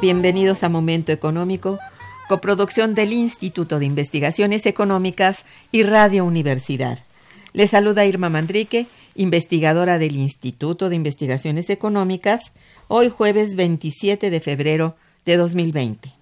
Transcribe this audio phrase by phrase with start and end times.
[0.00, 1.78] Bienvenidos a Momento Económico,
[2.28, 6.98] coproducción del Instituto de Investigaciones Económicas y Radio Universidad.
[7.52, 12.52] Les saluda Irma Manrique, investigadora del Instituto de Investigaciones Económicas,
[12.88, 16.14] hoy jueves 27 de febrero de 2020.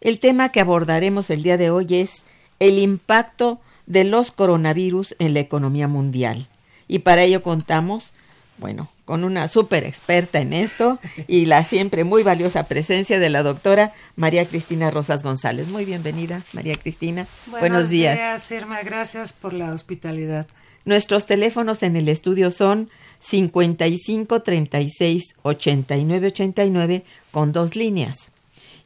[0.00, 2.24] El tema que abordaremos el día de hoy es
[2.58, 6.48] el impacto de los coronavirus en la economía mundial.
[6.88, 8.12] Y para ello contamos,
[8.58, 13.42] bueno, con una súper experta en esto y la siempre muy valiosa presencia de la
[13.42, 15.66] doctora María Cristina Rosas González.
[15.66, 17.26] Muy bienvenida, María Cristina.
[17.46, 18.14] Buenos, días.
[18.14, 18.50] días.
[18.52, 18.80] Irma.
[18.84, 20.46] Gracias por la hospitalidad.
[20.84, 22.88] Nuestros teléfonos en el estudio son
[23.18, 28.30] 55 36 89 89 con dos líneas.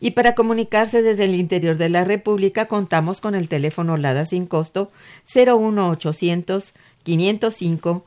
[0.00, 4.46] Y para comunicarse desde el interior de la República contamos con el teléfono LADA sin
[4.46, 4.90] costo
[5.34, 8.06] 01800 505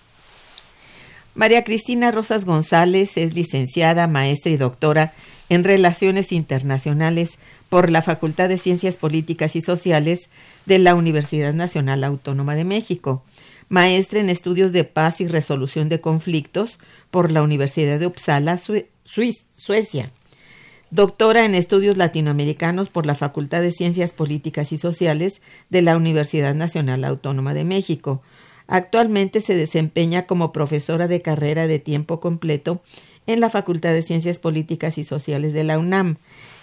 [1.41, 5.11] María Cristina Rosas González es licenciada, maestra y doctora
[5.49, 10.29] en Relaciones Internacionales por la Facultad de Ciencias Políticas y Sociales
[10.67, 13.23] de la Universidad Nacional Autónoma de México,
[13.69, 16.77] maestra en Estudios de Paz y Resolución de Conflictos
[17.09, 20.11] por la Universidad de Uppsala, Suecia,
[20.91, 25.41] doctora en Estudios Latinoamericanos por la Facultad de Ciencias Políticas y Sociales
[25.71, 28.21] de la Universidad Nacional Autónoma de México,
[28.67, 32.81] Actualmente se desempeña como profesora de carrera de tiempo completo
[33.27, 36.17] en la Facultad de Ciencias Políticas y Sociales de la UNAM.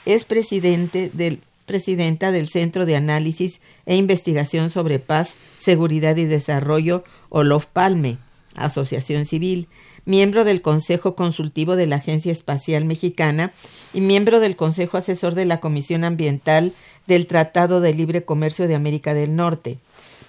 [0.06, 8.18] Es presidenta del Centro de Análisis e Investigación sobre Paz, Seguridad y Desarrollo, Olof Palme,
[8.54, 9.68] Asociación Civil,
[10.04, 13.52] miembro del Consejo Consultivo de la Agencia Espacial Mexicana
[13.92, 16.72] y miembro del Consejo Asesor de la Comisión Ambiental
[17.06, 19.78] del Tratado de Libre Comercio de América del Norte.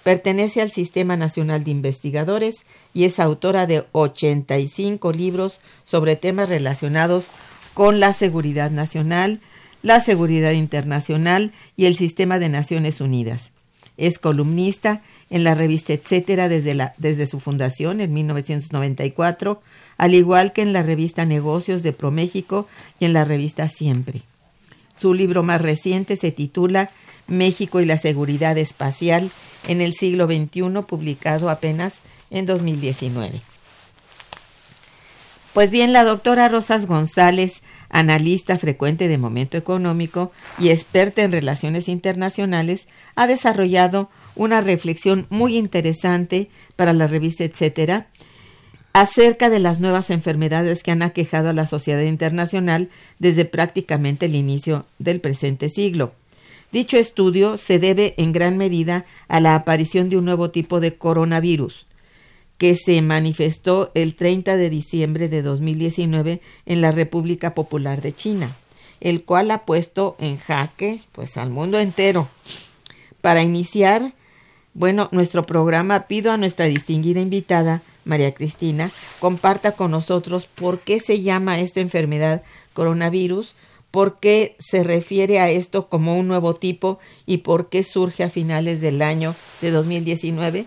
[0.02, 2.64] Pertenece al Sistema Nacional de Investigadores
[2.94, 7.30] y es autora de 85 libros sobre temas relacionados
[7.74, 9.40] con la seguridad nacional,
[9.82, 13.52] la seguridad internacional y el sistema de Naciones Unidas.
[13.96, 19.60] Es columnista en la revista Etcétera desde, la, desde su fundación en 1994,
[19.98, 22.66] al igual que en la revista Negocios de ProMéxico
[22.98, 24.22] y en la revista Siempre.
[24.96, 26.90] Su libro más reciente se titula
[27.30, 29.30] México y la seguridad espacial
[29.66, 32.00] en el siglo XXI, publicado apenas
[32.30, 33.40] en 2019.
[35.54, 41.88] Pues bien, la doctora Rosas González, analista frecuente de Momento Económico y experta en relaciones
[41.88, 42.86] internacionales,
[43.16, 48.06] ha desarrollado una reflexión muy interesante para la revista Etcétera
[48.92, 54.34] acerca de las nuevas enfermedades que han aquejado a la sociedad internacional desde prácticamente el
[54.34, 56.12] inicio del presente siglo.
[56.72, 60.94] Dicho estudio se debe en gran medida a la aparición de un nuevo tipo de
[60.94, 61.86] coronavirus,
[62.58, 68.54] que se manifestó el 30 de diciembre de 2019 en la República Popular de China,
[69.00, 72.28] el cual ha puesto en jaque pues al mundo entero.
[73.20, 74.12] Para iniciar,
[74.72, 81.00] bueno, nuestro programa pido a nuestra distinguida invitada, María Cristina, comparta con nosotros por qué
[81.00, 82.42] se llama esta enfermedad
[82.74, 83.54] coronavirus,
[83.90, 88.30] por qué se refiere a esto como un nuevo tipo y por qué surge a
[88.30, 90.66] finales del año de 2019.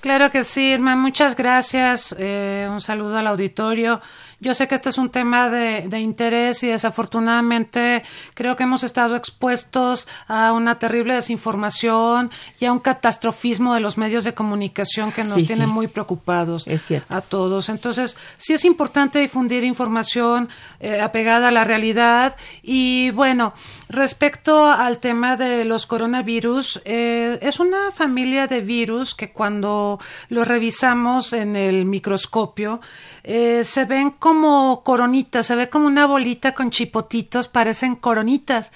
[0.00, 0.96] Claro que sí, Irma.
[0.96, 2.14] Muchas gracias.
[2.18, 4.00] Eh, un saludo al auditorio.
[4.42, 8.02] Yo sé que este es un tema de, de, interés y desafortunadamente
[8.34, 12.28] creo que hemos estado expuestos a una terrible desinformación
[12.58, 15.70] y a un catastrofismo de los medios de comunicación que nos Sí, tiene sí.
[15.70, 17.14] muy preocupados Es cierto.
[17.14, 17.68] a todos.
[17.68, 20.48] Entonces, sí es importante difundir información
[20.80, 22.34] eh, apegada a la realidad.
[22.64, 23.54] Y bueno,
[23.92, 30.48] respecto al tema de los coronavirus, eh, es una familia de virus que cuando los
[30.48, 32.80] revisamos en el microscopio,
[33.22, 38.72] eh, se ven como coronitas, se ve como una bolita con chipotitos, parecen coronitas.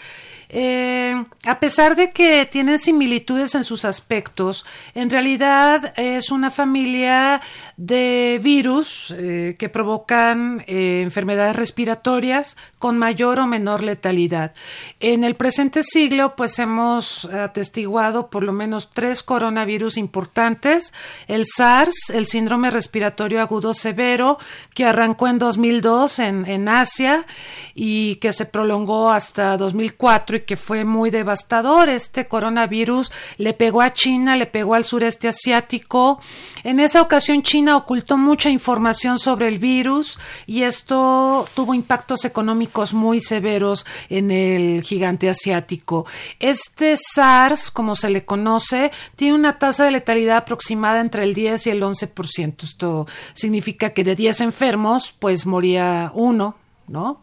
[0.48, 4.64] Eh, a pesar de que tienen similitudes en sus aspectos,
[4.94, 7.40] en realidad es una familia
[7.76, 14.52] de virus eh, que provocan eh, enfermedades respiratorias con mayor o menor letalidad.
[15.00, 20.94] En el presente siglo, pues hemos atestiguado por lo menos tres coronavirus importantes:
[21.26, 24.38] el SARS, el síndrome respiratorio agudo severo,
[24.74, 27.26] que arrancó en 2002 en, en Asia
[27.74, 31.88] y que se prolongó hasta 2004 y que fue muy devastador.
[31.88, 36.20] Este coronavirus le pegó a China, le pegó al sureste asiático.
[36.64, 42.94] En esa ocasión China ocultó mucha información sobre el virus y esto tuvo impactos económicos
[42.94, 46.06] muy severos en el gigante asiático.
[46.40, 51.66] Este SARS, como se le conoce, tiene una tasa de letalidad aproximada entre el 10
[51.66, 52.62] y el 11%.
[52.62, 56.56] Esto significa que de 10 enfermos, pues moría uno,
[56.88, 57.22] ¿no?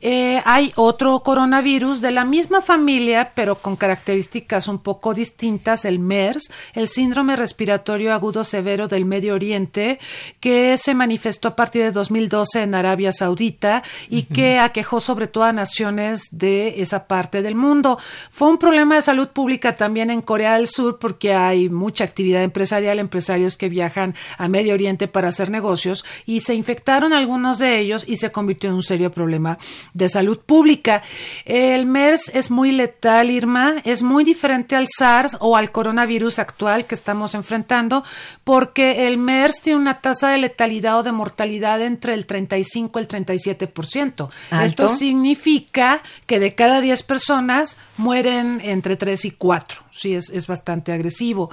[0.00, 5.98] Eh, hay otro coronavirus de la misma familia, pero con características un poco distintas, el
[5.98, 9.98] MERS, el síndrome respiratorio agudo severo del Medio Oriente,
[10.40, 15.44] que se manifestó a partir de 2012 en Arabia Saudita y que aquejó sobre todo
[15.44, 17.98] a naciones de esa parte del mundo.
[18.30, 22.42] Fue un problema de salud pública también en Corea del Sur porque hay mucha actividad
[22.42, 27.78] empresarial, empresarios que viajan a Medio Oriente para hacer negocios y se infectaron algunos de
[27.78, 29.58] ellos y se convirtió en un serio problema
[29.96, 31.02] de salud pública.
[31.44, 36.84] El MERS es muy letal, Irma, es muy diferente al SARS o al coronavirus actual
[36.84, 38.04] que estamos enfrentando,
[38.44, 43.02] porque el MERS tiene una tasa de letalidad o de mortalidad entre el 35 y
[43.02, 44.28] el 37%.
[44.50, 44.64] ¿Alto?
[44.64, 49.85] Esto significa que de cada 10 personas mueren entre 3 y 4.
[49.96, 51.50] Sí, es, es bastante agresivo.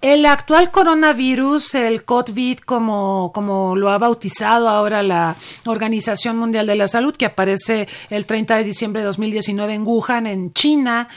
[0.00, 6.74] El actual coronavirus, el COVID, como, como lo ha bautizado ahora la Organización Mundial de
[6.74, 11.08] la Salud, que aparece el 30 de diciembre de 2019 en Wuhan, en China,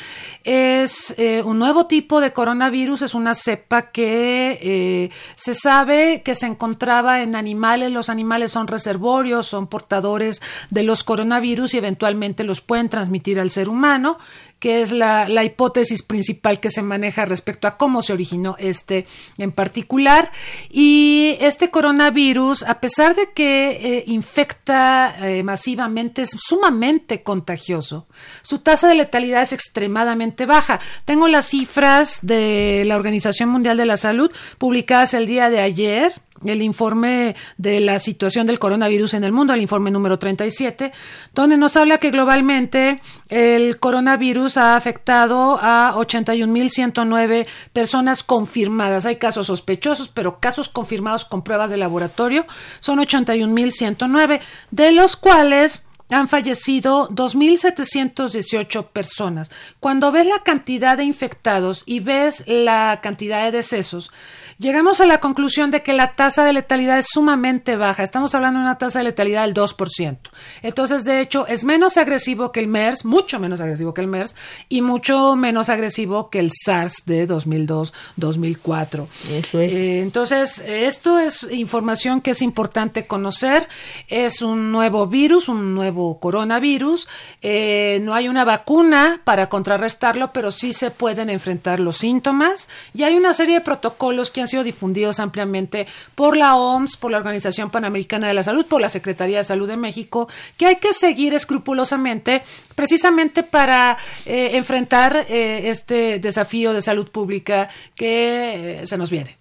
[0.48, 6.36] es eh, un nuevo tipo de coronavirus, es una cepa que eh, se sabe que
[6.36, 12.46] se encontraba en animales, los animales son reservorios, son portadores de los coronavirus y eventualmente
[12.46, 14.20] los pueden transmitir al ser humano
[14.60, 19.06] que es la, la, hipótesis principal que se maneja respecto a cómo se originó este
[19.38, 20.32] en particular.
[20.72, 28.08] Y este coronavirus, a pesar de que eh, infecta masivamente, es sumamente contagioso.
[28.42, 30.80] Su tasa de letalidad es extremadamente baja.
[31.06, 36.14] Tengo las cifras de la Organización Mundial de la Salud publicadas el día de ayer
[36.46, 40.92] el informe de la situación del coronavirus en el mundo, el informe número 37,
[41.34, 49.06] donde nos habla que globalmente el coronavirus ha afectado a 81.109 personas confirmadas.
[49.06, 52.46] Hay casos sospechosos, pero casos confirmados con pruebas de laboratorio
[52.80, 54.40] son 81.109,
[54.72, 59.52] de los cuales han fallecido 2.718 personas.
[59.80, 64.12] Cuando ves la cantidad de infectados y ves la cantidad de decesos,
[64.58, 68.04] llegamos a la conclusión de que la tasa de letalidad es sumamente baja.
[68.04, 70.18] Estamos hablando de una tasa de letalidad del 2%.
[70.62, 74.36] Entonces, de hecho, es menos agresivo que el MERS, mucho menos agresivo que el MERS
[74.70, 79.08] y mucho menos agresivo que el SARS de 2002-2004.
[79.32, 79.72] Eso es.
[79.72, 83.68] Eh, entonces, esto es información que es importante conocer.
[84.08, 87.08] Es un nuevo virus, un nuevo coronavirus.
[87.42, 92.70] Eh, no hay una vacuna para contrarrestarlo, pero sí se pueden enfrentar los síntomas.
[92.94, 97.12] Y hay una serie de protocolos que han sido difundidos ampliamente por la OMS, por
[97.12, 100.28] la Organización Panamericana de la Salud, por la Secretaría de Salud de México,
[100.58, 102.44] que hay que seguir escrupulosamente
[102.76, 109.38] precisamente para eh, enfrentar eh, este desafío de salud pública que eh, se nos viene.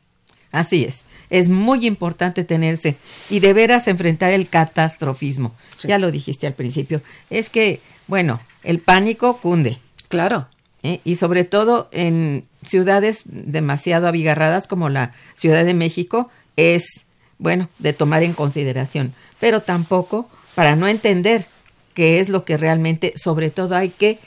[0.52, 1.04] Así es.
[1.30, 2.96] Es muy importante tenerse
[3.30, 5.54] y de veras enfrentar el catastrofismo.
[5.76, 5.88] Sí.
[5.88, 7.02] Ya lo dijiste al principio.
[7.30, 9.78] Es que, bueno, el pánico cunde.
[10.08, 10.46] Claro.
[10.86, 11.00] ¿eh?
[11.04, 17.06] y sobre todo en ciudades demasiado abigarradas como la Ciudad de México es
[17.38, 21.46] bueno de tomar en consideración pero tampoco para no entender
[21.94, 24.18] qué es lo que realmente sobre todo hay que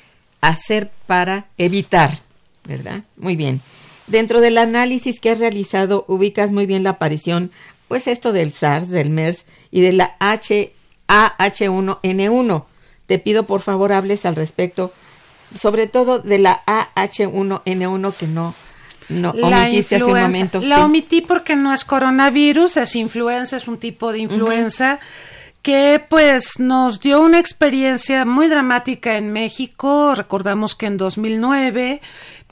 [0.41, 2.19] hacer para evitar
[2.65, 3.61] verdad muy bien
[4.09, 7.51] dentro del análisis que has realizado ubicas muy bien la aparición
[7.87, 10.73] pues esto del SARS del MERS y de la H
[11.07, 12.63] AH1N1
[13.05, 14.93] te pido por favor hables al respecto
[15.55, 18.53] sobre todo de la AH1N1 que no,
[19.09, 20.61] no La omitiste hace un momento.
[20.61, 20.81] La Sí.
[20.83, 24.99] omití porque no es coronavirus, es influenza, es un tipo de influenza
[25.63, 30.13] que pues nos dio una experiencia muy dramática en México.
[30.15, 32.01] Recordamos que en 2009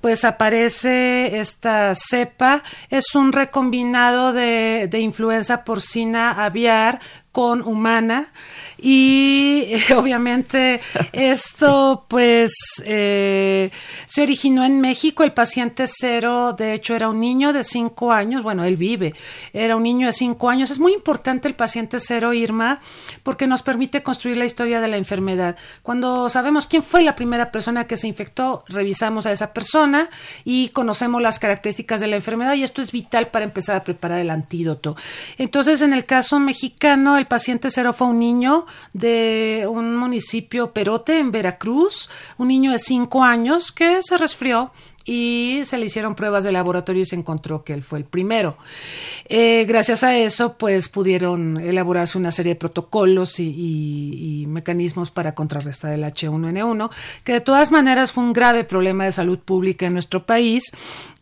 [0.02, 7.00] pues aparece esta cepa, es un recombinado de, de influenza porcina aviar
[7.46, 8.32] humana.
[8.80, 10.80] Y eh, obviamente
[11.12, 12.54] esto pues
[12.86, 13.72] eh,
[14.06, 15.24] se originó en México.
[15.24, 18.44] El paciente cero de hecho era un niño de cinco años.
[18.44, 19.14] Bueno él vive.
[19.54, 20.72] Era un niño de cinco años.
[20.72, 22.82] Es muy importante el paciente cero Irma
[23.24, 25.56] porque nos permite construir la historia de la enfermedad.
[25.82, 30.10] Cuando sabemos quién fue la primera persona que se infectó revisamos a esa persona
[30.44, 34.20] y conocemos las características de la enfermedad y esto es vital para empezar a preparar
[34.20, 34.96] el antídoto.
[35.38, 41.20] Entonces en el caso mexicano el paciente cero fue un niño de un municipio Perote
[41.20, 44.72] en Veracruz, un niño de cinco años que se resfrió
[45.10, 48.58] y se le hicieron pruebas de laboratorio y se encontró que él fue el primero.
[49.30, 55.10] Eh, gracias a eso, pues pudieron elaborarse una serie de protocolos y, y- y mecanismos
[55.10, 56.90] para contrarrestar el H1N1,
[57.24, 60.64] que de todas maneras fue un grave problema de salud pública en nuestro país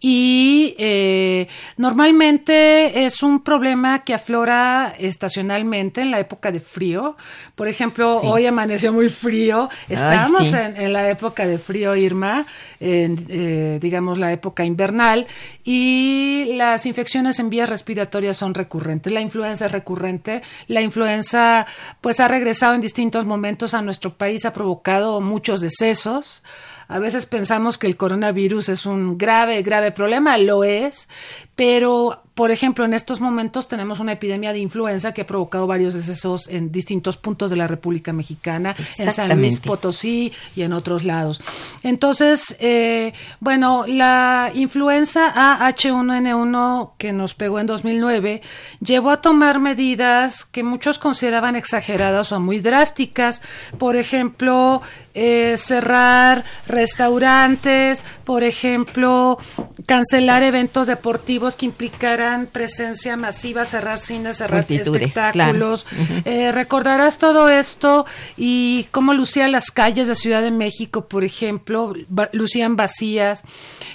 [0.07, 1.47] y eh,
[1.77, 7.17] normalmente es un problema que aflora estacionalmente en la época de frío.
[7.55, 8.27] Por ejemplo, Sí.
[8.29, 9.67] hoy amaneció muy frío.
[9.89, 10.55] Estamos sí.
[10.55, 12.45] en, en la época de frío, Irma,
[12.79, 15.25] en, eh, digamos la época invernal,
[15.63, 19.11] y las infecciones en vías respiratorias son recurrentes.
[19.11, 20.43] La influenza es recurrente.
[20.67, 21.65] La influenza,
[22.01, 26.43] pues, ha regresado en distintos momentos a nuestro país, ha provocado muchos decesos.
[26.87, 31.09] A veces pensamos que el coronavirus es un grave, grave problema, lo es,
[31.55, 35.93] pero, por ejemplo, en estos momentos tenemos una epidemia de influenza que ha provocado varios
[35.93, 39.61] decesos en distintos puntos de la República Mexicana, en San Luis.
[39.61, 41.41] Potosí y en otros lados.
[41.81, 48.41] Entonces, eh, bueno, la influenza AH1N1 que nos pegó en 2009
[48.81, 53.41] llevó a tomar medidas que muchos consideraban exageradas o muy drásticas.
[53.77, 54.81] Por ejemplo,
[55.13, 59.37] eh, cerrar restaurantes, por ejemplo,
[59.85, 64.65] cancelar eventos deportivos que implicaran presencia masiva, cerrar cines, cerrar
[65.03, 65.83] espectáculos.
[65.85, 66.21] claro.
[66.25, 68.05] Eh, recordarás todo esto
[68.37, 73.43] y cómo lucían las calles de Ciudad de México, por ejemplo, va- lucían vacías.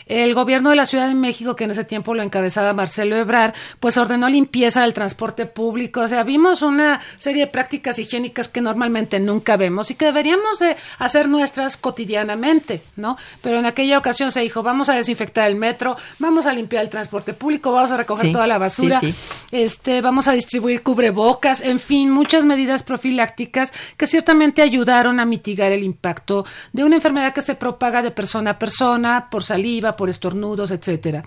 [0.06, 3.54] El gobierno de la Ciudad de México, que en ese tiempo lo encabezaba Marcelo Ebrard,
[3.78, 6.00] pues ordenó limpieza del transporte público.
[6.00, 10.58] O sea, vimos una serie de prácticas higiénicas que normalmente nunca vemos y que deberíamos
[10.58, 13.16] de hacer nuestras cotidianamente, ¿no?
[13.42, 16.90] Pero en aquella ocasión se dijo, vamos a desinfectar el metro, vamos a limpiar el
[16.90, 19.18] transporte público, vamos a recoger Sí, toda la basura, sí, sí.
[19.52, 25.72] este, vamos a distribuir cubrebocas, en fin, muchas medidas profilácticas que ciertamente ayudaron a mitigar
[25.72, 30.08] el impacto de una enfermedad que se propaga de persona a persona, por saliva, por
[30.08, 31.22] estornudos, etcétera.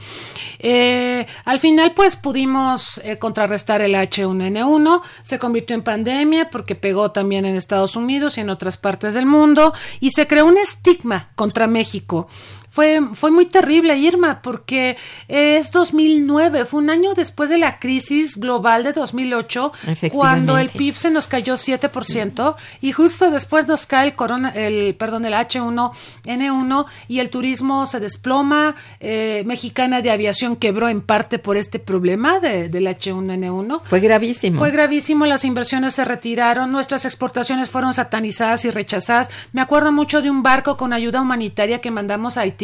[0.59, 7.11] Eh, al final, pues pudimos eh, contrarrestar el H1N1, se convirtió en pandemia porque pegó
[7.11, 11.29] también en Estados Unidos y en otras partes del mundo y se creó un estigma
[11.35, 12.27] contra México
[12.73, 18.35] fue, fue muy terrible, Irma, porque es 2009, fue un año después de la crisis
[18.35, 19.71] global de 2008,
[20.11, 24.95] cuando el PIB se nos cayó 7% y justo después nos cae el corona, el
[24.95, 28.73] perdón, el H1N1 y el turismo se desploma.
[28.99, 33.81] Eh, Mexicana de Aviación quebró en parte por este problema de, del H1N1.
[33.83, 34.57] Fue gravísimo.
[34.57, 39.29] Fue gravísimo, las inversiones se retiraron, nuestras exportaciones fueron satanizadas y rechazadas.
[39.51, 42.62] Me acuerdo mucho de un barco con ayuda humanitaria que mandamos a Haití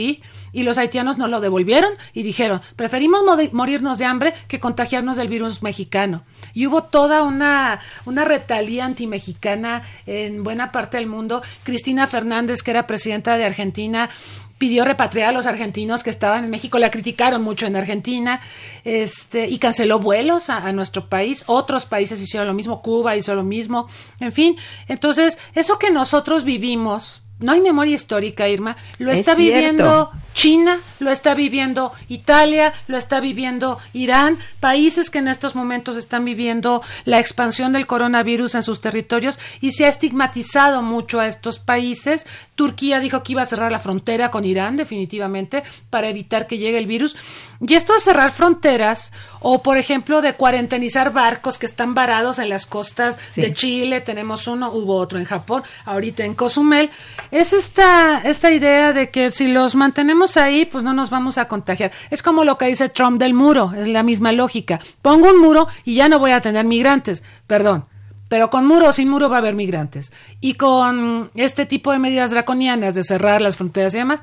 [0.52, 5.28] y los haitianos nos lo devolvieron y dijeron, preferimos morirnos de hambre que contagiarnos del
[5.28, 6.24] virus mexicano.
[6.54, 11.42] Y hubo toda una, una retalía antimexicana en buena parte del mundo.
[11.64, 14.10] Cristina Fernández, que era presidenta de Argentina,
[14.58, 18.42] pidió repatriar a los argentinos que estaban en México, la criticaron mucho en Argentina,
[18.84, 21.44] este, y canceló vuelos a, a, nuestro país.
[21.48, 23.88] Otros países hicieron lo mismo, Cuba hizo lo mismo,
[24.20, 24.58] en fin.
[24.88, 28.76] Entonces, eso que nosotros vivimos, no hay memoria histórica, Irma.
[28.98, 35.28] Lo está viviendo China, lo está viviendo Italia, lo está viviendo Irán, países que en
[35.28, 40.82] estos momentos están viviendo la expansión del coronavirus en sus territorios y se ha estigmatizado
[40.82, 42.26] mucho a estos países.
[42.56, 46.78] Turquía dijo que iba a cerrar la frontera con Irán definitivamente para evitar que llegue
[46.78, 47.18] el virus.
[47.60, 52.48] Y esto de cerrar fronteras o, por ejemplo, de cuarentenizar barcos que están varados en
[52.48, 56.90] las costas de Chile, tenemos uno, hubo otro en Japón, ahorita en Cozumel,
[57.30, 61.48] es esta, esta idea de que si los mantenemos ahí, pues no nos vamos a
[61.48, 61.92] contagiar.
[62.10, 64.80] Es como lo que dice Trump del muro, es la misma lógica.
[65.02, 67.84] Pongo un muro y ya no voy a tener migrantes, perdón.
[68.28, 70.14] Pero con muro o sin muro va a haber migrantes.
[70.40, 74.22] Y con este tipo de medidas draconianas de cerrar las fronteras y demás,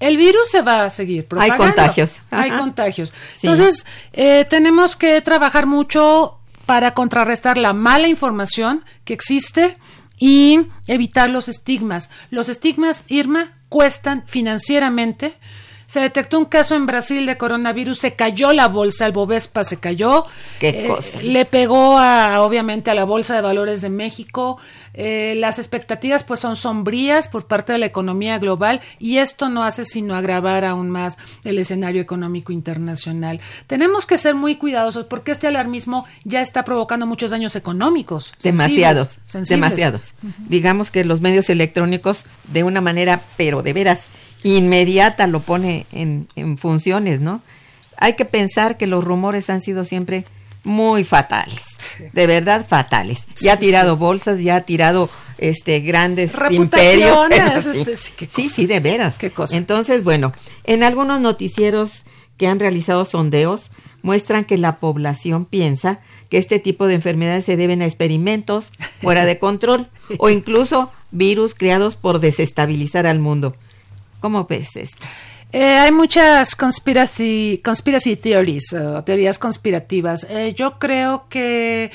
[0.00, 1.64] el virus se va a seguir propagando.
[1.64, 2.22] Hay contagios.
[2.30, 3.12] Hay contagios.
[3.42, 9.78] Entonces, eh, tenemos que trabajar mucho para contrarrestar la mala información que existe
[10.18, 12.10] y evitar los estigmas.
[12.30, 15.34] Los estigmas, Irma, cuestan financieramente.
[15.88, 19.78] Se detectó un caso en Brasil de coronavirus, se cayó la bolsa, el Bovespa se
[19.78, 20.22] cayó.
[20.60, 21.22] ¿Qué eh, cosa?
[21.22, 24.58] le pegó a, obviamente a la Bolsa de Valores de México.
[24.92, 29.64] Eh, las expectativas pues son sombrías por parte de la economía global y esto no
[29.64, 33.40] hace sino agravar aún más el escenario económico internacional.
[33.66, 38.34] Tenemos que ser muy cuidadosos porque este alarmismo ya está provocando muchos daños económicos.
[38.42, 40.12] Demasiados, demasiados.
[40.48, 44.06] Digamos que los medios electrónicos de una manera, pero de veras,
[44.42, 47.42] inmediata lo pone en, en funciones, ¿no?
[47.96, 50.24] Hay que pensar que los rumores han sido siempre
[50.64, 51.62] muy fatales,
[52.12, 53.26] de verdad fatales.
[53.40, 57.66] Ya ha tirado bolsas, ya ha tirado este grandes imperios.
[57.66, 57.96] Este,
[58.28, 59.18] sí, sí, de veras.
[59.50, 60.32] Entonces, bueno,
[60.64, 62.04] en algunos noticieros
[62.36, 63.70] que han realizado sondeos
[64.02, 68.70] muestran que la población piensa que este tipo de enfermedades se deben a experimentos
[69.00, 73.56] fuera de control o incluso virus creados por desestabilizar al mundo.
[74.20, 75.06] ¿Cómo ves esto?
[75.50, 78.74] Eh, hay muchas conspiracy, conspiracy theories,
[79.06, 80.26] teorías conspirativas.
[80.28, 81.90] Eh, yo creo que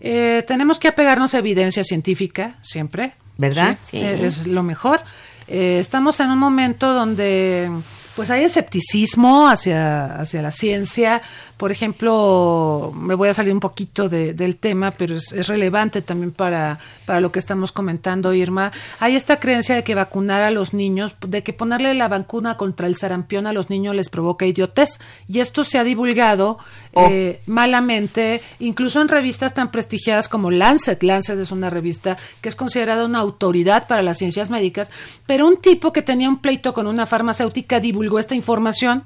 [0.00, 3.14] eh, tenemos que apegarnos a evidencia científica siempre.
[3.38, 3.78] ¿Verdad?
[3.82, 3.98] Sí.
[4.00, 5.00] es lo mejor.
[5.46, 7.70] estamos en un momento donde
[8.16, 11.22] pues hay escepticismo hacia, hacia la ciencia.
[11.58, 16.78] Por ejemplo, me voy a salir un poquito del tema, pero es, relevante también para,
[17.04, 18.70] para lo que estamos comentando, Irma.
[19.00, 22.86] Hay esta creencia de que vacunar a los niños, de que ponerle la vacuna contra
[22.86, 25.00] el sarampión a los niños les provoca idiotez.
[25.26, 26.58] Y esto se ha divulgado
[26.94, 27.08] oh.
[27.10, 31.02] eh, malamente, incluso en revistas tan prestigiadas como Lancet.
[31.02, 34.92] Lancet es una revista que es considerada una autoridad para las ciencias médicas,
[35.26, 39.02] pero un tipo que tenía un pleito con una farmacéutica divulgó esta información,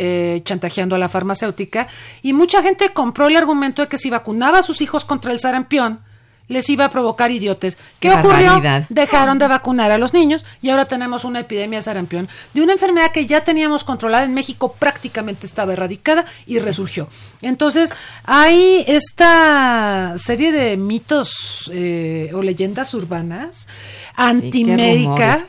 [0.00, 1.88] eh, chantajeando a la farmacéutica,
[2.22, 5.40] y mucha gente compró el argumento de que si vacunaba a sus hijos contra el
[5.40, 6.00] sarampión,
[6.48, 7.78] les iba a provocar idiotes.
[8.00, 8.60] ¿Qué ocurrió?
[8.88, 12.72] Dejaron de vacunar a los niños y ahora tenemos una epidemia de sarampión de una
[12.72, 17.08] enfermedad que ya teníamos controlada en México, prácticamente estaba erradicada y resurgió.
[17.42, 17.92] Entonces,
[18.24, 23.68] hay esta serie de mitos eh, o leyendas urbanas
[24.14, 25.44] antimédicas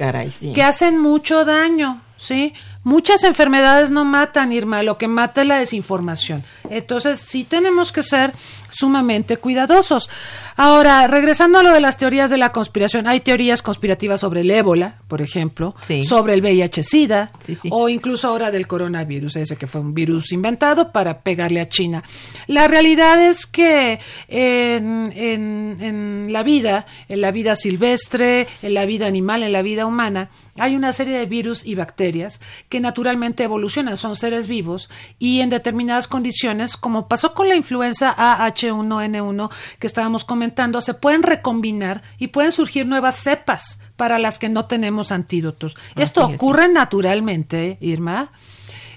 [0.53, 2.01] que hacen mucho daño.
[2.19, 2.53] ¿sí?
[2.83, 6.43] Muchas enfermedades no matan, Irma, lo que mata es la desinformación.
[6.69, 8.33] Entonces, sí tenemos que ser
[8.69, 10.09] sumamente cuidadosos.
[10.55, 14.51] Ahora, regresando a lo de las teorías de la conspiración, hay teorías conspirativas sobre el
[14.51, 15.73] ébola, por ejemplo,
[16.05, 17.31] sobre el VIH-Sida,
[17.69, 22.03] o incluso ahora del coronavirus, ese que fue un virus inventado para pegarle a China.
[22.47, 29.07] La realidad es que en, en la vida, en la vida silvestre, en la vida
[29.07, 30.29] animal, en la vida humana,
[30.59, 35.49] hay una serie de virus y bacterias que naturalmente evolucionan, son seres vivos y en
[35.49, 42.27] determinadas condiciones, como pasó con la influenza AH1N1 que estábamos comentando, se pueden recombinar y
[42.27, 45.75] pueden surgir nuevas cepas para las que no tenemos antídotos.
[45.95, 48.31] Esto ocurre naturalmente, Irma.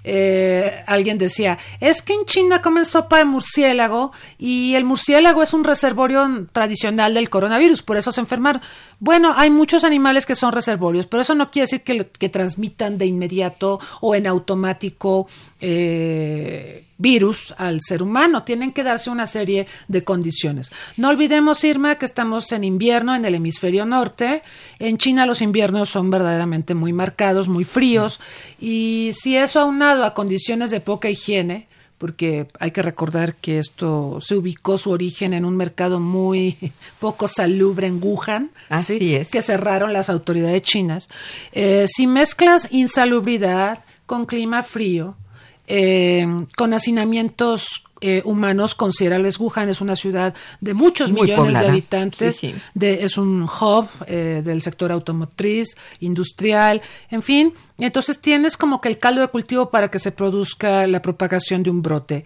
[0.04, 5.54] Eh, alguien decía, es que en China comen sopa de murciélago y el murciélago es
[5.54, 8.62] un reservorio tradicional del coronavirus, por eso se enfermaron.
[8.98, 12.98] Bueno, hay muchos animales que son reservorios, pero eso no quiere decir que, que transmitan
[12.98, 15.28] de inmediato o en automático
[15.60, 18.44] eh, virus al ser humano.
[18.44, 20.70] Tienen que darse una serie de condiciones.
[20.96, 24.42] No olvidemos, Irma, que estamos en invierno en el hemisferio norte.
[24.78, 28.20] En China los inviernos son verdaderamente muy marcados, muy fríos.
[28.60, 31.66] Y si eso aunado a condiciones de poca higiene,
[31.98, 36.56] porque hay que recordar que esto se ubicó su origen en un mercado muy
[36.98, 39.30] poco salubre en Wuhan, Así es.
[39.30, 41.08] que cerraron las autoridades chinas.
[41.52, 45.16] Eh, si mezclas insalubridad con clima frío,
[45.74, 49.38] eh, con hacinamientos eh, humanos considerables.
[49.38, 51.64] Wuhan es una ciudad de muchos Muy millones poblada.
[51.64, 52.54] de habitantes, Sí, sí.
[52.74, 57.54] de- es un hub eh, del sector automotriz, industrial, en fin.
[57.78, 61.70] Entonces tienes como que el caldo de cultivo para que se produzca la propagación de
[61.70, 62.24] un brote.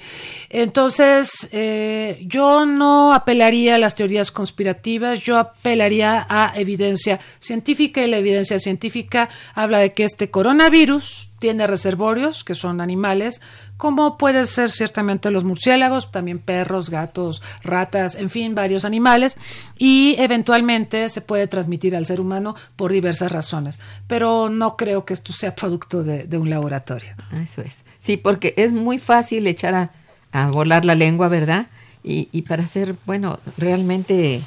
[0.50, 8.10] Entonces, eh, yo no apelaría a las teorías conspirativas, yo apelaría a evidencia científica y
[8.10, 13.42] la evidencia científica habla de que este coronavirus tiene reservorios, que son animales,
[13.76, 19.36] como pueden ser ciertamente los murciélagos, también perros, gatos, ratas, en fin, varios animales,
[19.78, 23.78] y eventualmente se puede transmitir al ser humano por diversas razones.
[24.06, 27.10] Pero no creo que esto sea producto de, de un laboratorio.
[27.32, 27.84] Eso es.
[27.98, 29.90] Sí, porque es muy fácil echar a,
[30.32, 31.66] a volar la lengua, ¿verdad?
[32.02, 34.40] Y, y para hacer, bueno, realmente,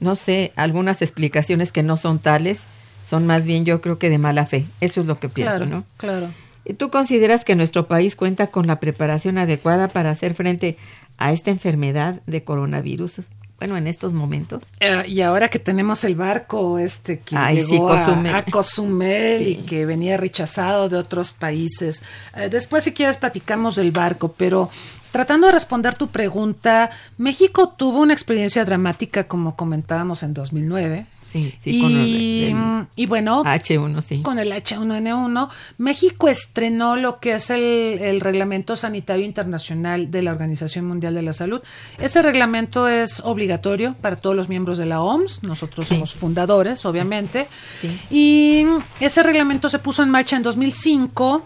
[0.00, 2.66] no sé, algunas explicaciones que no son tales,
[3.04, 4.66] son más bien yo creo que de mala fe.
[4.80, 5.84] Eso es lo que pienso, claro, ¿no?
[5.96, 6.45] claro.
[6.68, 10.76] ¿Y ¿Tú consideras que nuestro país cuenta con la preparación adecuada para hacer frente
[11.16, 13.20] a esta enfermedad de coronavirus?
[13.58, 14.64] Bueno, en estos momentos.
[14.80, 18.34] Eh, y ahora que tenemos el barco este que Ay, sí, llegó a- Cozumel.
[18.34, 19.50] a, Cozumel Sí.
[19.50, 22.02] y que venía rechazado de otros países.
[22.34, 24.68] Eh, después, si quieres, platicamos del barco, pero
[25.10, 31.06] tratando de responder tu pregunta, México tuvo una experiencia dramática, como comentábamos en 2009.
[31.36, 32.14] Sí, sí, y, con el,
[32.58, 34.22] el y bueno, H1, sí.
[34.22, 37.62] con el H1N1, México estrenó lo que es el,
[38.00, 41.60] el Reglamento Sanitario Internacional de la Organización Mundial de la Salud.
[41.98, 45.94] Ese reglamento es obligatorio para todos los miembros de la OMS, nosotros Sí.
[45.94, 47.46] somos fundadores, obviamente,
[47.80, 47.98] Sí.
[48.10, 48.64] y
[49.00, 51.44] ese reglamento se puso en marcha en 2005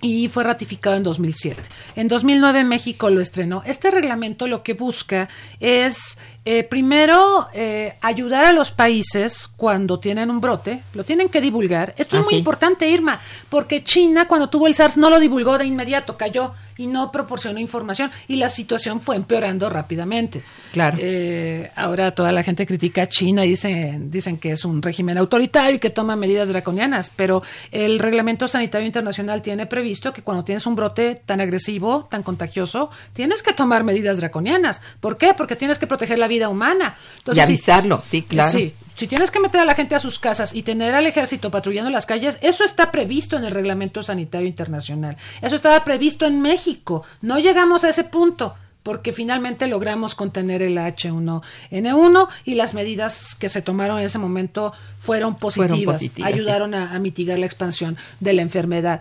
[0.00, 1.62] y fue ratificado en 2007.
[1.96, 3.62] En 2009 México lo estrenó.
[3.64, 10.30] Este reglamento lo que busca es, eh, primero, eh, ayudar a los países cuando tienen
[10.30, 11.94] un brote, lo tienen que divulgar.
[11.96, 12.38] Esto Ah, es muy sí.
[12.38, 16.88] importante, Irma, porque China cuando tuvo el SARS no lo divulgó de inmediato, cayó y
[16.88, 20.42] no proporcionó información y la situación fue empeorando rápidamente.
[20.72, 20.96] Claro.
[21.00, 25.16] Eh, ahora toda la gente critica a China y dicen, dicen que es un régimen
[25.16, 30.42] autoritario y que toma medidas draconianas, pero el Reglamento Sanitario Internacional tiene previsto que cuando
[30.42, 34.82] tienes un brote tan agresivo, tan contagioso, tienes que tomar medidas draconianas.
[35.00, 35.32] ¿Por qué?
[35.32, 36.96] Porque tienes que proteger la vida humana.
[37.32, 38.50] Y avisarlo, sí, claro.
[38.50, 41.50] Sí, si tienes que meter a la gente a sus casas y tener al ejército
[41.50, 45.16] patrullando las calles, eso está previsto en el Reglamento Sanitario Internacional.
[45.42, 47.02] Eso estaba previsto en México.
[47.20, 53.48] No llegamos a ese punto porque finalmente logramos contener el H1N1 y las medidas que
[53.48, 56.34] se tomaron en ese momento fueron positivas, positivas, sí.
[56.34, 59.00] ayudaron a, a mitigar la expansión de la enfermedad.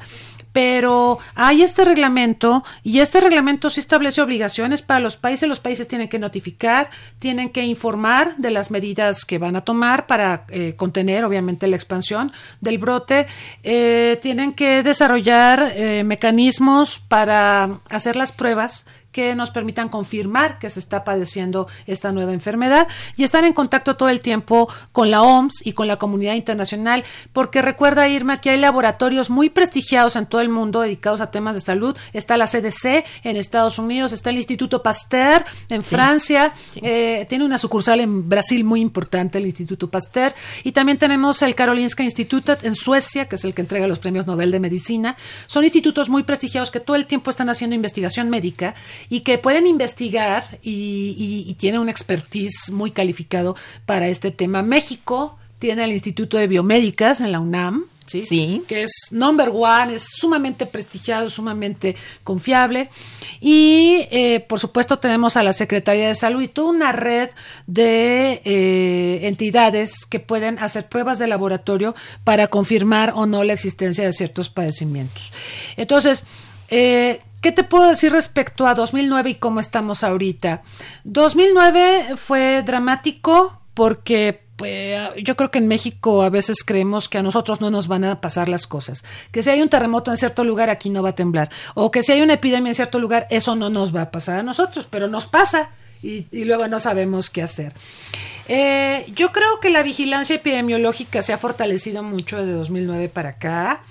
[0.54, 5.50] Pero hay este reglamento y este reglamento sí establece obligaciones para los países.
[5.50, 6.90] Los países tienen que notificar,
[7.20, 11.76] tienen que informar de las medidas que van a tomar para eh, contener, obviamente, la
[11.76, 13.26] expansión del brote.
[13.64, 20.70] Eh, tienen que desarrollar eh, mecanismos para hacer las pruebas que nos permitan confirmar que
[20.70, 25.22] se está padeciendo esta nueva enfermedad y estar en contacto todo el tiempo con la
[25.22, 30.26] OMS y con la comunidad internacional, porque recuerda Irma que hay laboratorios muy prestigiados en
[30.26, 31.98] todo el mundo dedicados a temas de salud.
[32.14, 37.58] Está la CDC en Estados Unidos, está el Instituto Pasteur en Francia, eh, tiene una
[37.58, 42.76] sucursal en Brasil muy importante, el Instituto Pasteur, y también tenemos el Karolinska Institutet en
[42.76, 45.16] Suecia, que es el que entrega los premios Nobel de Medicina.
[45.48, 48.76] Son institutos muy prestigiados que todo el tiempo están haciendo investigación médica
[49.10, 54.62] y que pueden investigar y, y- y tienen un expertise muy calificado para este tema.
[54.62, 58.26] México tiene el Instituto de Biomédicas en la UNAM, ¿sí?
[58.26, 58.64] Sí.
[58.68, 61.96] que es number one, es sumamente prestigiado, sumamente
[62.26, 62.90] confiable.
[63.40, 67.30] Y eh, por supuesto tenemos a la Secretaría de Salud y toda una red
[67.66, 71.96] de eh, entidades que pueden hacer pruebas de laboratorio
[72.26, 75.32] para confirmar o no la existencia de ciertos padecimientos.
[75.78, 76.26] Entonces,
[76.72, 80.62] eh, ¿Qué te puedo decir respecto a 2009 y cómo estamos ahorita?
[81.04, 87.24] 2009 fue dramático porque pues, yo creo que en México a veces creemos que a
[87.24, 89.04] nosotros no nos van a pasar las cosas.
[89.32, 91.50] Que si hay un terremoto en cierto lugar, aquí no va a temblar.
[91.74, 94.40] O que si hay una epidemia en cierto lugar, eso no nos va a pasar
[94.40, 97.74] a nosotros, pero nos pasa y, y luego no sabemos qué hacer.
[98.48, 103.84] Eh, yo creo que la vigilancia epidemiológica se ha fortalecido mucho desde 2009 para acá.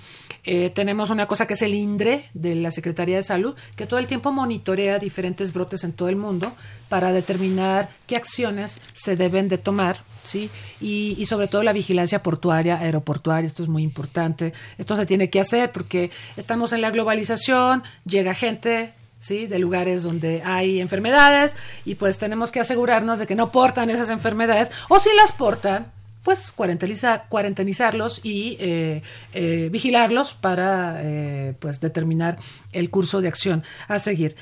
[0.45, 3.99] Eh, tenemos una cosa que es el INDRE de la Secretaría de Salud, que todo
[3.99, 6.53] el tiempo monitorea diferentes brotes en todo el mundo
[6.89, 10.49] para determinar qué acciones se deben de tomar, ¿sí?
[10.81, 14.53] Y, y sobre todo la vigilancia portuaria, aeroportuaria, esto es muy importante.
[14.77, 19.47] Esto se tiene que hacer porque estamos en la globalización, llega gente ¿sí?
[19.47, 21.55] de lugares donde hay enfermedades
[21.85, 25.91] y pues tenemos que asegurarnos de que no portan esas enfermedades o si las portan,
[26.23, 29.01] pues cuarentenizar, cuarentenizarlos y eh,
[29.33, 32.37] eh, vigilarlos para eh, pues determinar
[32.71, 34.35] el curso de acción a seguir.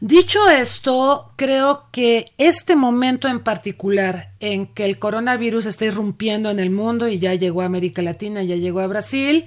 [0.00, 6.60] Dicho esto, creo que este momento en particular en que el coronavirus está irrumpiendo en
[6.60, 9.46] el mundo y ya llegó a América Latina, ya llegó a Brasil,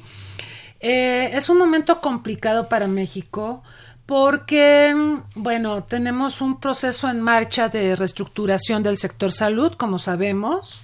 [0.80, 3.64] es un momento complicado para México
[4.08, 4.96] porque,
[5.36, 10.82] bueno, tenemos un proceso en marcha de reestructuración del sector salud, como sabemos.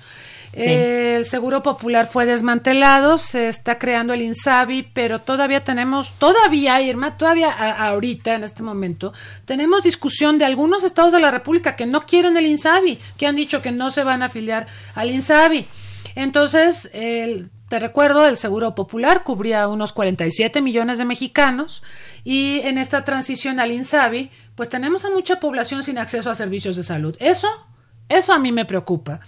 [0.54, 7.18] El Seguro Popular fue desmantelado, se está creando el INSABI, pero todavía tenemos, todavía, Irma,
[7.18, 9.14] todavía ahorita, en este momento,
[9.46, 13.36] tenemos discusión de algunos estados de la República que no quieren el INSABI, que han
[13.36, 15.66] dicho que no se van a afiliar al INSABI.
[16.14, 21.82] Entonces, el, te recuerdo, el Seguro Popular cubría unos 47 millones de mexicanos
[22.24, 26.76] y en esta transición al INSABI, pues tenemos a mucha población sin acceso a servicios
[26.76, 27.16] de salud.
[27.20, 27.48] Eso,
[28.08, 29.22] eso a mí me preocupa.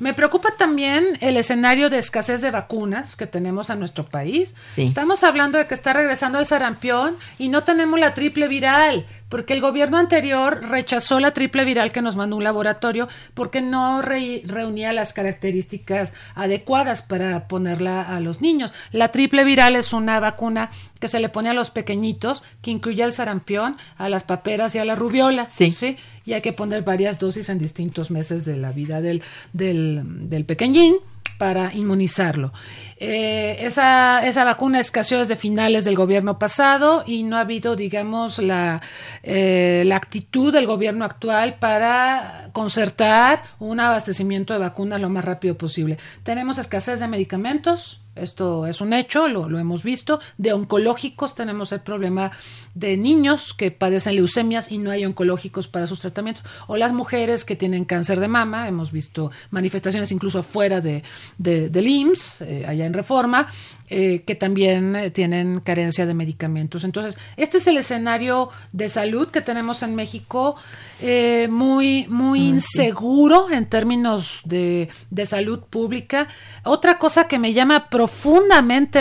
[0.00, 4.54] Me preocupa también el escenario de escasez de vacunas que tenemos en nuestro país.
[4.74, 4.82] Sí.
[4.82, 9.54] Estamos hablando de que está regresando el sarampión y no tenemos la triple viral, porque
[9.54, 14.42] el gobierno anterior rechazó la triple viral que nos mandó un laboratorio porque no re
[14.44, 18.74] reunía las características adecuadas para ponerla a los niños.
[18.92, 23.02] La triple viral es una vacuna que se le pone a los pequeñitos, que incluye
[23.02, 25.48] al sarampión, a las paperas y a la rubiola.
[25.48, 25.70] Sí.
[25.70, 25.96] ¿sí?
[26.26, 30.44] Y hay que poner varias dosis en distintos meses de la vida del, del, del
[30.44, 30.96] pequeñín
[31.40, 32.52] para inmunizarlo.
[32.98, 38.38] Eh, esa, esa vacuna escaseó desde finales del gobierno pasado y no ha habido, digamos,
[38.40, 38.82] la,
[39.22, 45.56] eh, la actitud del gobierno actual para concertar un abastecimiento de vacunas lo más rápido
[45.56, 45.96] posible.
[46.24, 50.20] Tenemos escasez de medicamentos, esto es un hecho, lo, lo, hemos visto.
[50.38, 52.30] De oncológicos tenemos el problema
[52.74, 56.44] de niños que padecen leucemias y no hay oncológicos para sus tratamientos.
[56.66, 61.02] O las mujeres que tienen cáncer de mama, hemos visto manifestaciones incluso fuera de,
[61.38, 63.48] de, del IMSS, eh, allá en Reforma,
[63.92, 66.84] eh, que también eh, tienen carencia de medicamentos.
[66.84, 70.54] Entonces, este es el escenario de salud que tenemos en México,
[71.00, 76.28] eh, muy, muy inseguro en términos de, de, salud pública.
[76.62, 78.09] Otra cosa que me llama profundamente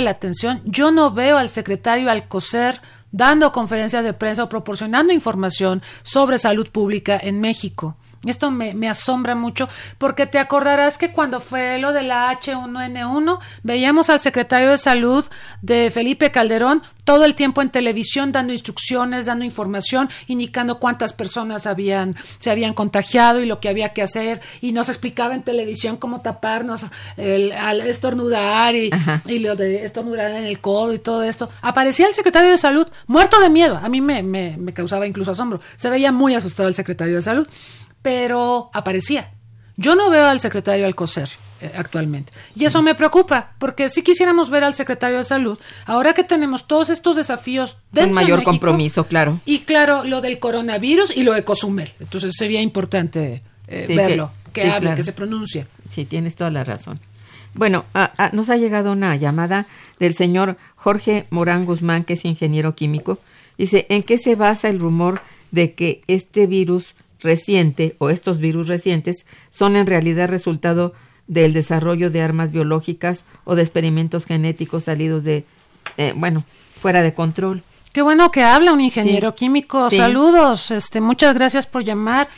[0.02, 5.82] la atención, yo no veo al secretario Alcocer dando conferencias de prensa o proporcionando información
[6.04, 7.98] sobre salud pública en México.
[8.26, 13.40] Esto me, me, asombra mucho porque te acordarás que cuando fue lo de la H1N1
[13.64, 15.26] veíamos al secretario de salud
[15.62, 21.66] de Felipe Calderón todo el tiempo en televisión dando instrucciones, dando información, indicando cuántas personas
[21.66, 25.98] habían, se habían contagiado y lo que había que hacer y nos explicaba en televisión
[25.98, 26.86] cómo taparnos
[27.18, 28.92] el, al estornudar y,
[29.26, 31.50] y, lo de estornudar en el codo y todo esto.
[31.62, 33.78] Aparecía el secretario de salud muerto de miedo.
[33.82, 35.62] A mí me, me, me causaba incluso asombro.
[35.78, 37.48] Se veía muy asustado el secretario de salud
[38.10, 39.30] pero aparecía.
[39.78, 41.30] Yo no veo al secretario Alcocer
[41.62, 42.34] eh, actualmente.
[42.56, 46.68] Y eso me preocupa, porque si quisiéramos ver al secretario de Salud, ahora que tenemos
[46.68, 49.40] todos estos desafíos Con mayor de México, compromiso, claro.
[49.46, 51.94] Y claro, lo del coronavirus y lo de Cozumel.
[52.00, 54.96] Entonces sería importante eh, sí, verlo, que, que sí, hable, claro.
[54.96, 55.68] que se pronuncie.
[55.88, 57.00] Sí, tienes toda la razón.
[57.54, 59.68] Bueno, a, a, nos ha llegado una llamada
[60.00, 63.20] del señor Jorge Morán Guzmán, que es ingeniero químico.
[63.56, 68.68] Dice, ¿en qué se basa el rumor de que este virus reciente o estos virus
[68.68, 70.94] recientes son en realidad resultado
[71.28, 75.46] del desarrollo de armas biológicas o de experimentos genéticos salidos de,
[75.98, 76.44] eh, bueno,
[76.80, 77.64] fuera de control.
[77.94, 79.38] Qué bueno que habla un ingeniero sí.
[79.38, 79.90] químico.
[79.90, 79.98] Sí.
[79.98, 82.30] Saludos, este, muchas gracias por llamar.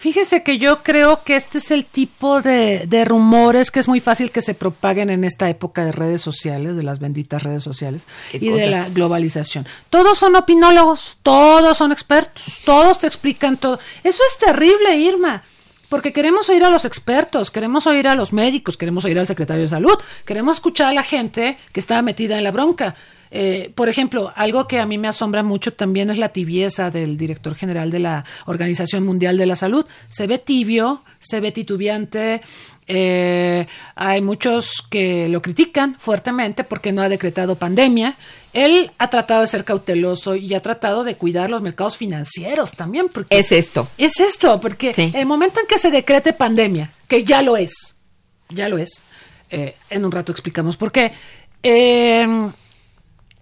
[0.00, 4.00] Fíjese que yo creo que este es el tipo de, de, rumores que es muy
[4.00, 8.06] fácil que se propaguen en esta época de redes sociales, de las benditas redes sociales
[8.32, 9.68] y de la globalización.
[9.90, 13.78] Todos son opinólogos, todos son expertos, todos te explican todo.
[14.02, 15.42] Eso es terrible, Irma.
[15.90, 19.64] Porque queremos oír a los expertos, queremos oír a los médicos, queremos oír al secretario
[19.64, 22.94] de salud, queremos escuchar a la gente que está metida en la bronca.
[23.30, 27.16] Eh, por ejemplo, algo que a mí me asombra mucho también es la tibieza del
[27.16, 29.86] director general de la Organización Mundial de la Salud.
[30.08, 32.40] Se ve tibio, se ve titubeante.
[32.88, 38.16] Eh, hay muchos que lo critican fuertemente porque no ha decretado pandemia.
[38.52, 43.08] Él ha tratado de ser cauteloso y ha tratado de cuidar los mercados financieros también.
[43.08, 43.88] Porque es esto.
[43.96, 47.94] Es esto, porque el momento en que se decrete pandemia, que ya lo es,
[48.48, 49.04] ya lo es,
[49.50, 51.12] eh, en un rato explicamos por qué.
[51.62, 52.26] Eh,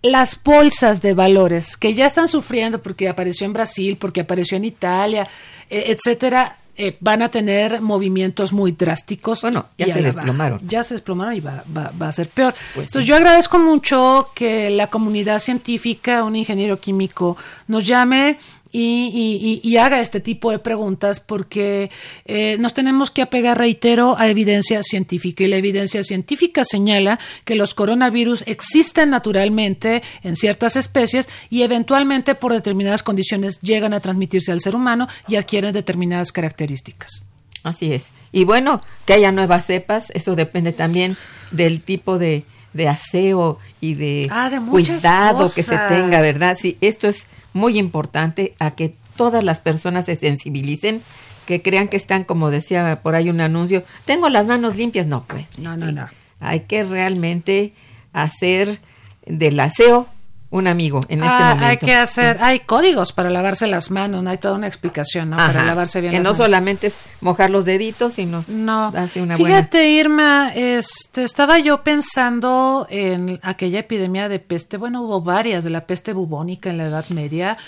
[0.02, 4.64] las bolsas de valores que ya están sufriendo porque apareció en Brasil, porque apareció en
[4.64, 5.28] Italia,
[5.68, 9.42] eh, etcétera, eh, van a tener movimientos muy drásticos.
[9.42, 10.60] Bueno, ya se desplomaron.
[10.62, 12.54] ya se desplomaron y va, va, a ser peor.
[12.72, 18.38] Pues Entonces yo agradezco mucho que la comunidad científica, un ingeniero químico, nos llame
[18.72, 21.90] y, y, haga este tipo de preguntas porque
[22.24, 25.44] eh, nos tenemos que apegar, reitero, a evidencia científica.
[25.44, 32.34] Y la evidencia científica señala que los coronavirus existen naturalmente en ciertas especies y eventualmente
[32.34, 37.24] por determinadas condiciones llegan a transmitirse al ser humano y adquieren determinadas características.
[37.62, 38.10] Así es.
[38.32, 41.16] Y bueno, que haya nuevas cepas, eso depende también
[41.50, 46.56] del tipo de, de aseo y de, ah, cuidado que se tenga, ¿verdad?
[46.58, 51.02] Sí, esto es muy importante a que todas las personas se sensibilicen,
[51.46, 55.06] que crean que están, como decía por ahí un anuncio, tengo las manos limpias.
[55.06, 55.58] No, pues.
[55.58, 56.08] No, no, no.
[56.40, 57.72] Hay que realmente
[58.12, 58.80] hacer
[59.26, 60.06] del aseo
[60.50, 61.66] un amigo en este ah, momento.
[61.66, 65.36] Hay que hacer, hay códigos para lavarse las manos, no hay toda una explicación, ¿no?
[65.36, 66.12] para lavarse bien.
[66.12, 68.92] Que no solamente es mojar los deditos, sino no.
[69.16, 75.64] una Fíjate, Irma, este, estaba yo pensando en aquella epidemia de peste, bueno, hubo varias,
[75.64, 77.58] de la peste bubónica en la Edad Media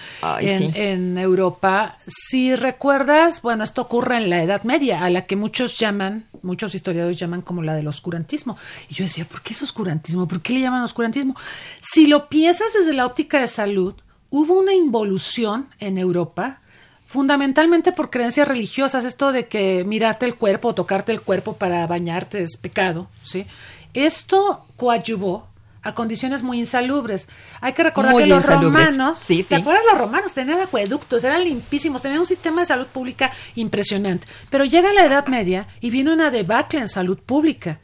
[0.40, 1.98] en, en Europa.
[2.06, 6.74] Si recuerdas, bueno, esto ocurre en la Edad Media, a la que muchos llaman, muchos
[6.74, 8.56] historiadores llaman como la del oscurantismo.
[8.88, 10.26] Y yo decía, ¿por qué es oscurantismo?
[10.26, 11.36] ¿Por qué le llaman oscurantismo?
[11.80, 13.94] Si lo piensas desde la óptica de salud,
[14.30, 16.60] hubo una involución en Europa,
[17.06, 21.86] fundamentalmente por creencias religiosas, esto de que mirarte el cuerpo o tocarte el cuerpo para
[21.86, 23.46] bañarte es pecado, ¿sí?
[23.94, 25.48] Esto coadyuvó
[25.82, 27.28] a condiciones muy insalubres.
[27.60, 29.82] Hay que recordar que los romanos, sí, ¿te acuerdas?
[29.90, 34.26] Los romanos tenían acueductos, eran limpísimos, tenían un sistema de salud pública impresionante.
[34.50, 37.80] Pero llega la Edad Media y viene una debacle en salud pública.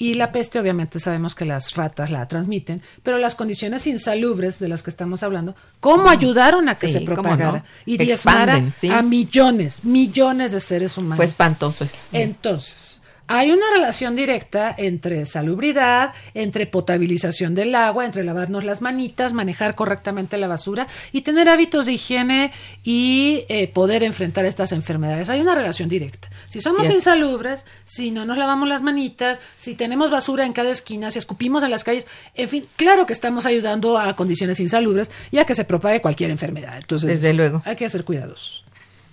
[0.00, 4.66] Y la peste, obviamente, sabemos que las ratas la transmiten, pero las condiciones insalubres de
[4.66, 10.52] las que estamos hablando, ¿cómo ayudaron a que se propagara y diezmara a millones, millones
[10.52, 11.16] de seres humanos?
[11.16, 11.98] Fue espantoso eso.
[12.12, 12.99] Entonces,
[13.32, 19.76] hay una relación directa entre salubridad, entre potabilización del agua, entre lavarnos las manitas, manejar
[19.76, 22.50] correctamente la basura y tener hábitos de higiene
[22.82, 25.28] y eh, poder enfrentar estas enfermedades.
[25.28, 26.28] Hay una relación directa.
[26.48, 31.12] Si somos insalubres, si no nos lavamos las manitas, si tenemos basura en cada esquina,
[31.12, 35.38] si escupimos en las calles, en fin, claro que estamos ayudando a condiciones insalubres y
[35.38, 36.78] a que se propague cualquier enfermedad.
[36.78, 37.62] Entonces, Desde luego.
[37.64, 38.64] hay que hacer cuidados.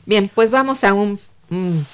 [0.07, 1.19] Bien, pues vamos a un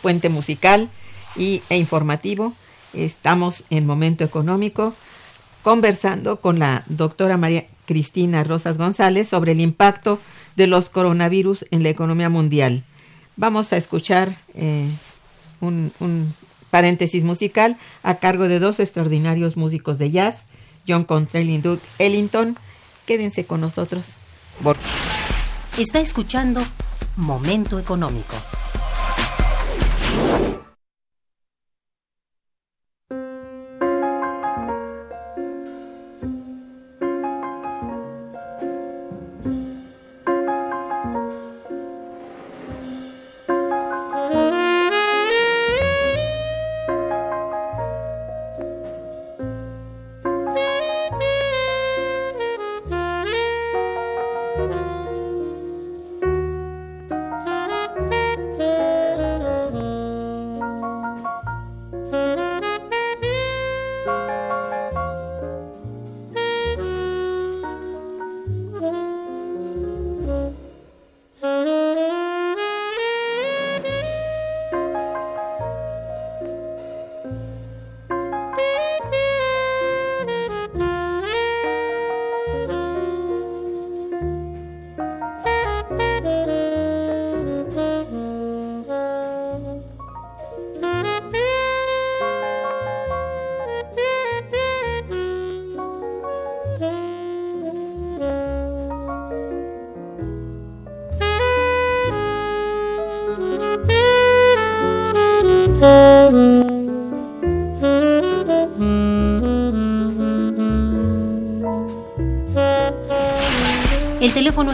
[0.02, 0.88] puente musical
[1.36, 2.54] y, e informativo.
[2.94, 4.94] Estamos en Momento Económico
[5.64, 10.20] conversando con la doctora María Cristina Rosas González sobre el impacto
[10.56, 12.84] de los coronavirus en la economía mundial.
[13.36, 14.88] Vamos a escuchar eh,
[15.60, 15.92] un,
[16.70, 20.44] paréntesis musical a cargo de dos extraordinarios músicos de jazz,
[20.88, 22.58] John Coltrane y Duke Ellington.
[23.06, 24.16] Quédense con nosotros.
[25.78, 26.62] Está escuchando
[27.18, 28.36] Momento Económico.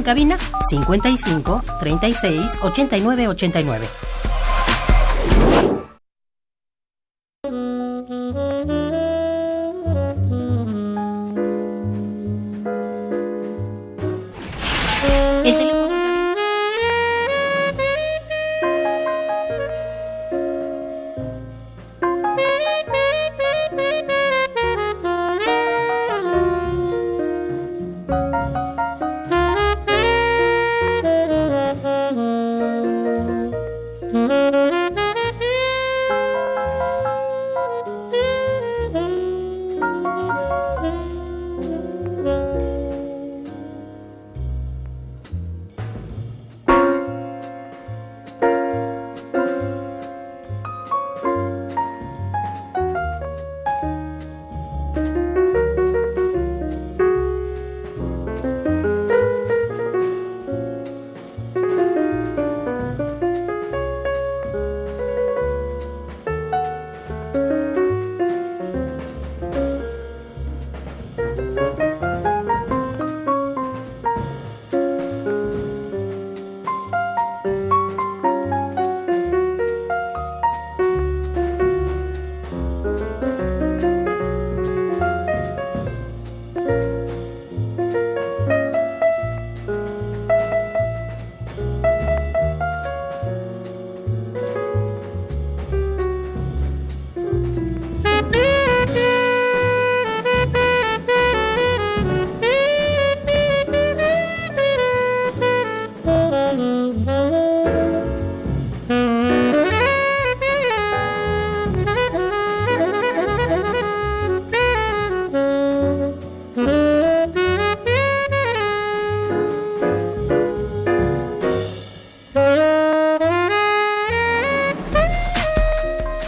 [0.10, 0.38] Cabina
[0.72, 4.09] 55 36 89 89.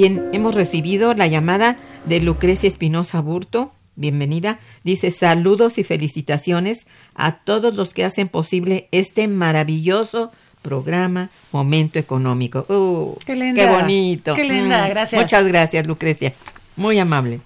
[0.00, 1.76] Bien, hemos recibido la llamada
[2.06, 3.70] de Lucrecia Espinosa Burto.
[3.96, 4.58] Bienvenida.
[4.82, 10.32] Dice saludos y felicitaciones a todos los que hacen posible este maravilloso
[10.62, 12.64] programa Momento Económico.
[12.70, 13.62] Uh, Qué linda.
[13.62, 14.34] Qué bonito.
[14.36, 15.20] Qué linda, Mm, gracias.
[15.20, 16.32] Muchas gracias, Lucrecia.
[16.76, 17.42] Muy amable.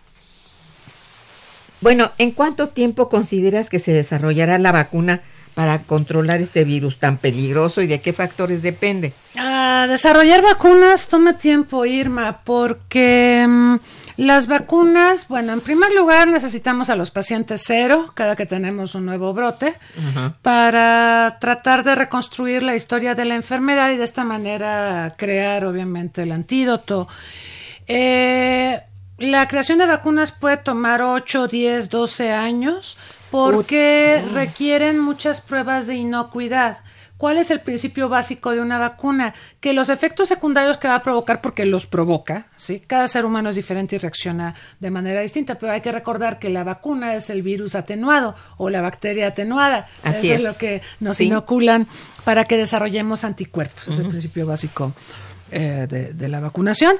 [1.80, 5.22] Bueno, ¿en cuánto tiempo consideras que se desarrollará la vacuna
[5.54, 9.12] para controlar este virus tan peligroso y de qué factores depende?
[9.36, 13.76] Ah, desarrollar vacunas toma tiempo, Irma, porque mm,
[14.16, 19.06] las vacunas, bueno, en primer lugar necesitamos a los pacientes cero cada que tenemos un
[19.06, 19.76] nuevo brote
[20.42, 26.22] para tratar de reconstruir la historia de la enfermedad y de esta manera crear, obviamente,
[26.22, 27.08] el antídoto.
[27.86, 28.80] Eh,
[29.18, 32.96] la creación de vacunas puede tomar 8, 10, 12 años
[33.34, 36.78] porque requieren muchas pruebas de inocuidad.
[37.16, 39.34] ¿Cuál es el principio básico de una vacuna?
[39.60, 42.78] Que los efectos secundarios que va a provocar, porque los provoca, ¿sí?
[42.86, 46.48] Cada ser humano es diferente y reacciona de manera distinta, pero hay que recordar que
[46.48, 49.86] la vacuna es el virus atenuado o la bacteria atenuada.
[50.04, 50.42] Así Eso es es.
[50.42, 51.24] lo que nos Sí.
[51.24, 51.88] inoculan
[52.24, 53.88] para que desarrollemos anticuerpos.
[53.88, 54.92] Es el principio básico
[55.50, 56.96] eh, de, de la vacunación.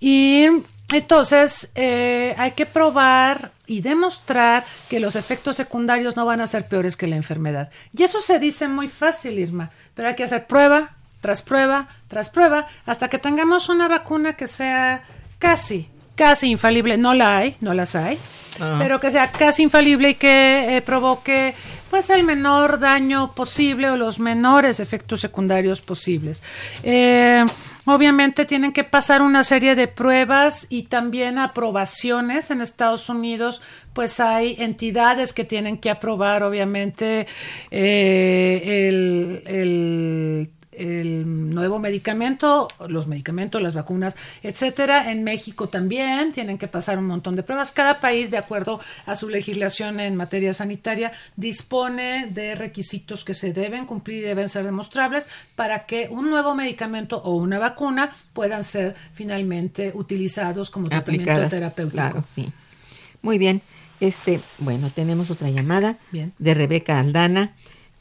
[0.00, 0.46] Y
[0.92, 6.68] entonces eh, hay que probar y demostrar que los efectos secundarios no van a ser
[6.68, 7.70] peores que la enfermedad.
[7.96, 12.28] Y eso se dice muy fácil, Irma, pero hay que hacer prueba tras prueba tras
[12.28, 15.02] prueba hasta que tengamos una vacuna que sea
[15.38, 16.98] casi, casi infalible.
[16.98, 18.18] No la hay, no las hay,
[18.56, 18.76] Ajá.
[18.78, 21.54] pero que sea casi infalible y que eh, provoque
[21.94, 26.42] pues el menor daño posible o los menores efectos secundarios posibles.
[26.82, 27.46] Eh,
[27.84, 34.18] obviamente tienen que pasar una serie de pruebas y también aprobaciones en Estados Unidos, pues
[34.18, 37.28] hay entidades que tienen que aprobar obviamente
[37.70, 45.10] eh, el, el el nuevo medicamento, los medicamentos, las vacunas, etcétera.
[45.10, 47.72] En México también tienen que pasar un montón de pruebas.
[47.72, 53.52] Cada país, de acuerdo a su legislación en materia sanitaria, dispone de requisitos que se
[53.52, 58.64] deben cumplir y deben ser demostrables para que un nuevo medicamento o una vacuna puedan
[58.64, 61.50] ser finalmente utilizados como tratamiento Aplicadas.
[61.50, 61.96] terapéutico.
[61.96, 62.52] Claro, sí.
[63.22, 63.62] Muy bien.
[64.00, 66.32] Este, bueno, tenemos otra llamada Bien.
[66.38, 67.52] de Rebeca Aldana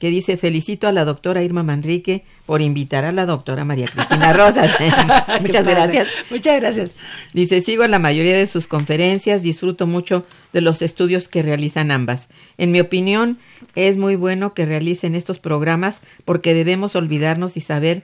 [0.03, 4.33] que dice felicito a la doctora Irma Manrique por invitar a la doctora María Cristina
[4.33, 4.69] Rosas.
[5.41, 6.09] Muchas gracias.
[6.29, 6.95] Muchas gracias.
[7.31, 12.27] Dice, sigo la mayoría de sus conferencias, disfruto mucho de los estudios que realizan ambas.
[12.57, 13.37] En mi opinión,
[13.75, 18.03] es muy bueno que realicen estos programas porque debemos olvidarnos y saber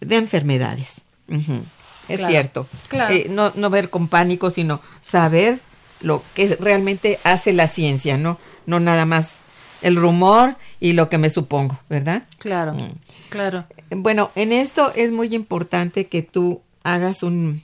[0.00, 1.02] de enfermedades.
[2.08, 2.66] Es Claro, cierto.
[2.88, 3.14] claro.
[3.14, 5.58] Eh, no, no ver con pánico, sino saber
[6.00, 8.38] lo que realmente hace la ciencia, ¿no?
[8.64, 9.36] No nada más
[9.84, 12.24] el rumor y lo que me supongo, ¿verdad?
[12.38, 12.98] Claro, Mm.
[13.30, 13.64] claro.
[13.90, 17.62] Bueno, en esto es muy importante que tú hagas un,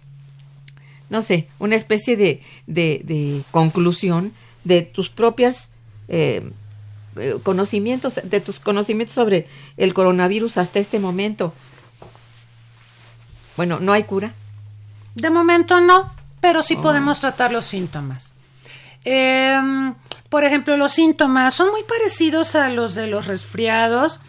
[1.08, 4.32] no sé, una especie de, de, de conclusión
[4.64, 5.70] de tus propias
[6.08, 6.50] eh,
[7.16, 9.46] eh, conocimientos, de tus conocimientos sobre
[9.76, 11.54] el coronavirus hasta este momento.
[13.56, 14.32] Bueno, no hay cura.
[15.14, 18.29] De momento no, pero sí podemos tratar los síntomas.
[19.04, 19.94] Em,
[20.28, 24.20] por ejemplo, los síntomas son muy parecidos a los de los resfriados.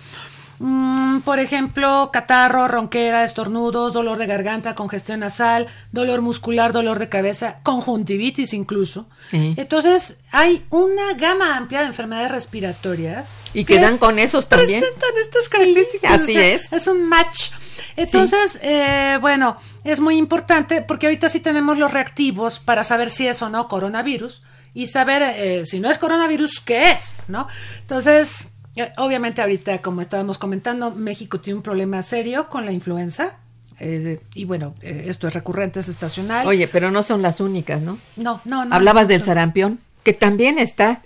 [0.64, 7.10] Mm, por ejemplo, catarro, ronquera, estornudos, dolor de garganta, congestión nasal, dolor muscular, dolor de
[7.10, 9.08] cabeza, conjuntivitis incluso.
[9.32, 13.36] Entonces, hay una gama amplia de enfermedades respiratorias.
[13.56, 14.82] Y que dan con esos también.
[14.82, 16.12] Presentan estas características.
[16.12, 16.72] así o sea, es.
[16.72, 17.50] Es un match.
[17.96, 23.28] Entonces, eh, bueno, es muy importante porque ahorita sí tenemos los reactivos para saber si
[23.28, 24.44] es o no coronavirus
[24.74, 27.16] y saber eh, si no es coronavirus, ¿qué es?
[27.28, 27.48] ¿No?
[27.82, 33.38] Entonces, eh, obviamente ahorita, como estábamos comentando, México tiene un problema serio con la influenza.
[33.80, 36.46] eh, y bueno, eh, esto es recurrente, es estacional.
[36.48, 37.98] Oye, pero no son las únicas, ¿no?
[38.16, 38.76] no, no, no.
[38.76, 41.02] Hablabas no, del sarampión, que también está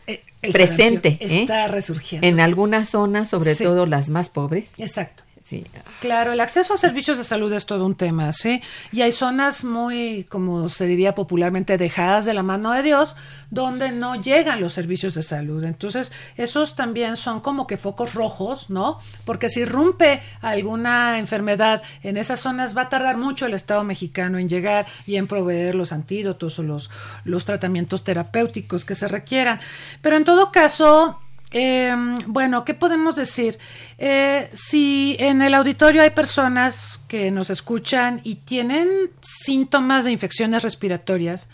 [0.51, 1.17] presente.
[1.21, 2.27] Está resurgiendo.
[2.27, 3.63] en algunas zonas, sobre Sí.
[3.63, 4.71] todo las más pobres.
[4.77, 5.23] Exacto.
[5.45, 5.63] Sí.
[6.01, 8.63] Claro, el acceso a servicios de salud es todo un tema, ¿sí?
[8.91, 13.15] Y hay zonas muy, como se diría popularmente, dejadas de la mano de Dios,
[13.51, 15.63] donde no llegan los servicios de salud.
[15.63, 18.99] Entonces, esos también son como que focos rojos, ¿no?
[19.23, 24.39] Porque si irrumpe alguna enfermedad en esas zonas, va a tardar mucho el Estado mexicano
[24.39, 26.89] en llegar y en proveer los antídotos o los,
[27.23, 29.59] los tratamientos terapéuticos que se requieran.
[30.01, 31.19] Pero en todo caso,
[31.57, 31.95] eh,
[32.27, 33.57] bueno, ¿qué podemos decir?
[33.97, 38.89] Eh, si en el auditorio hay personas que nos escuchan y tienen
[39.21, 41.47] síntomas de infecciones respiratorias,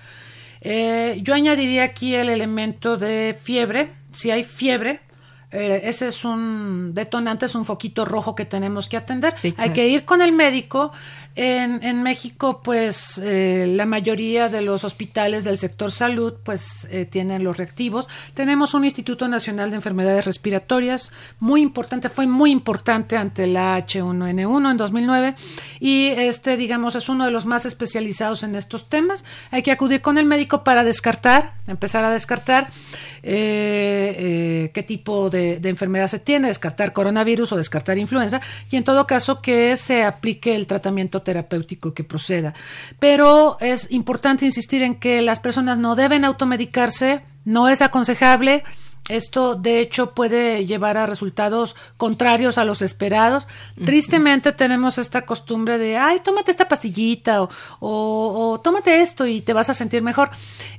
[0.61, 3.91] eh, yo añadiría aquí el elemento de fiebre.
[4.11, 5.01] Si hay fiebre,
[5.51, 9.33] eh, ese es un detonante, es un foquito rojo que tenemos que atender.
[9.37, 10.91] Sí, Hay que ir con el médico.
[11.35, 17.43] En, México, pues eh, la mayoría de los hospitales del sector salud, pues eh, tienen
[17.43, 18.07] los reactivos.
[18.33, 24.71] Tenemos un Instituto Nacional de Enfermedades Respiratorias, muy importante, fue muy importante ante la H1N1
[24.71, 25.35] en 2009
[25.79, 29.23] y este, digamos, es uno de los más especializados en estos temas.
[29.51, 32.67] Hay que acudir con el médico para descartar, empezar a descartar
[33.23, 39.07] eh, qué tipo de enfermedad se tiene, descartar coronavirus o descartar influenza y en todo
[39.07, 42.53] caso que se aplique el tratamiento terapéutico que proceda.
[42.99, 48.63] Pero es importante insistir en que las personas no deben automedicarse, no es aconsejable.
[49.11, 53.45] Esto, de hecho, puede llevar a resultados contrarios a los esperados.
[53.83, 57.49] Tristemente tenemos esta costumbre de, ay, tómate esta pastillita o,
[57.81, 60.29] o, tómate esto y te vas a sentir mejor.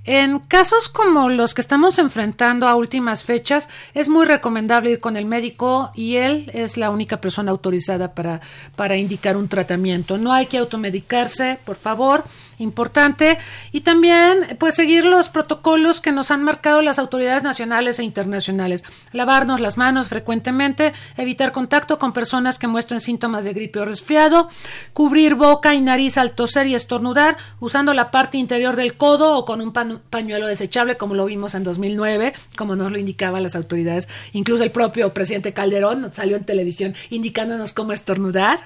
[0.04, 5.18] En casos como los que estamos enfrentando a últimas fechas, es muy recomendable ir con
[5.18, 8.40] el médico y él es la única persona autorizada para,
[8.76, 10.16] para indicar un tratamiento.
[10.16, 12.24] No hay que automedicarse, por favor,
[12.62, 13.38] importante.
[13.72, 18.84] Y también, pues, seguir los protocolos que nos han marcado las autoridades nacionales e internacionales.
[19.12, 24.48] Lavarnos las manos frecuentemente, evitar contacto con personas que muestren síntomas de gripe o resfriado,
[24.92, 29.44] cubrir boca y nariz al toser y estornudar, usando la parte interior del codo o
[29.44, 34.08] con un pañuelo desechable, como lo vimos en 2009, como nos lo indicaban las autoridades.
[34.32, 38.60] Incluso el propio presidente Calderón salió en televisión indicándonos cómo estornudar.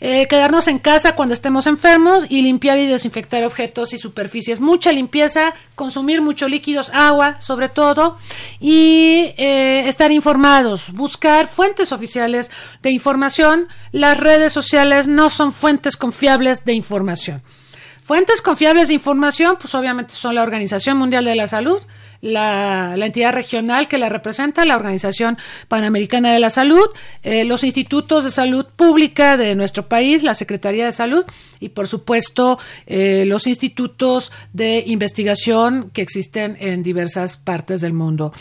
[0.00, 3.05] Eh, quedarnos en casa cuando estemos enfermos y limpiar y desinfectar
[3.44, 4.60] objetos y superficies.
[4.60, 8.18] Mucha limpieza, consumir muchos líquidos, agua sobre todo,
[8.60, 12.50] y eh, estar informados, buscar fuentes oficiales
[12.82, 13.68] de información.
[13.92, 17.42] Las redes sociales no son fuentes confiables de información.
[18.06, 21.82] Fuentes confiables de información, pues obviamente son la Organización Mundial de la Salud,
[22.20, 25.38] la, entidad regional que la representa, la Organización
[25.68, 26.86] Panamericana de la Salud,
[27.22, 31.24] eh, los institutos de salud pública de nuestro país, la Secretaría de Salud
[31.60, 38.32] y, por supuesto, eh, los institutos de investigación que existen en diversas partes del mundo.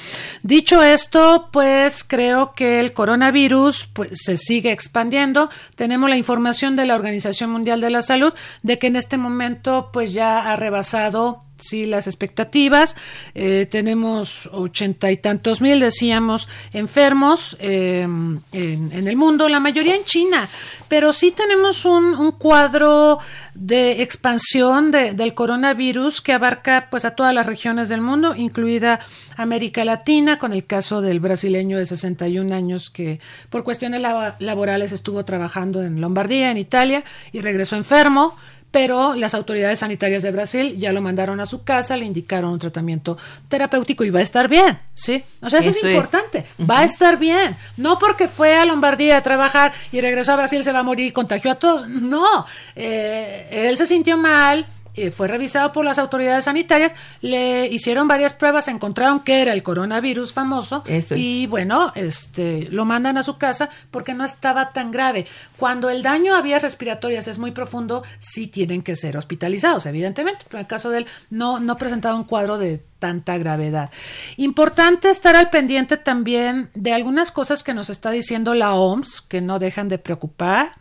[0.44, 5.50] Dicho esto, pues creo que el coronavirus pues, se sigue expandiendo.
[5.76, 9.90] Tenemos la información de la Organización Mundial de la Salud de que en este momento
[9.92, 12.95] pues ya ha rebasado sí las expectativas.
[13.34, 19.95] Eh, tenemos ochenta y tantos mil, decíamos, enfermos eh, en, en, el mundo, la mayoría
[19.95, 20.49] en China,
[20.88, 23.20] pero sí tenemos un, cuadro
[23.53, 28.99] de expansión de, del coronavirus que abarca pues a todas las regiones del mundo, incluida
[29.38, 34.01] América Latina, con el caso del brasileño de 61 años que por cuestiones
[34.39, 38.36] laborales estuvo trabajando en Lombardía, en Italia, y regresó enfermo
[38.76, 42.60] pero las autoridades sanitarias de Brasil ya lo mandaron a su casa, le indicaron un
[42.60, 43.18] tratamiento
[43.48, 45.24] terapéutico y va a estar bien, ¿sí?
[45.42, 46.70] O sea, eso, eso es importante, es.
[46.70, 47.56] va a estar bien.
[47.78, 51.06] No porque fue a Lombardía a trabajar y regresó a Brasil se va a morir
[51.06, 52.46] y contagió a todos, no.
[52.76, 58.34] Eh, él se sintió mal, eh, fue revisado por las autoridades sanitarias, le hicieron varias
[58.34, 61.22] pruebas, encontraron que era el coronavirus famoso Eso es.
[61.22, 65.26] y bueno, este lo mandan a su casa porque no estaba tan grave.
[65.58, 70.46] Cuando el daño a vías respiratorias es muy profundo, sí tienen que ser hospitalizados, evidentemente,
[70.48, 73.89] pero en el caso de él no, no presentaba un cuadro de tanta gravedad.
[74.38, 79.41] Importante estar al pendiente también de algunas cosas que nos está diciendo la OMS, que
[79.41, 80.74] no dejan de preocupar.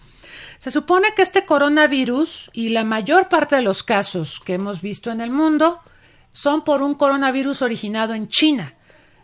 [0.64, 5.10] Se supone que este coronavirus y la mayor parte de los casos que hemos visto
[5.10, 5.80] en el mundo
[6.32, 8.72] son por un coronavirus originado en China.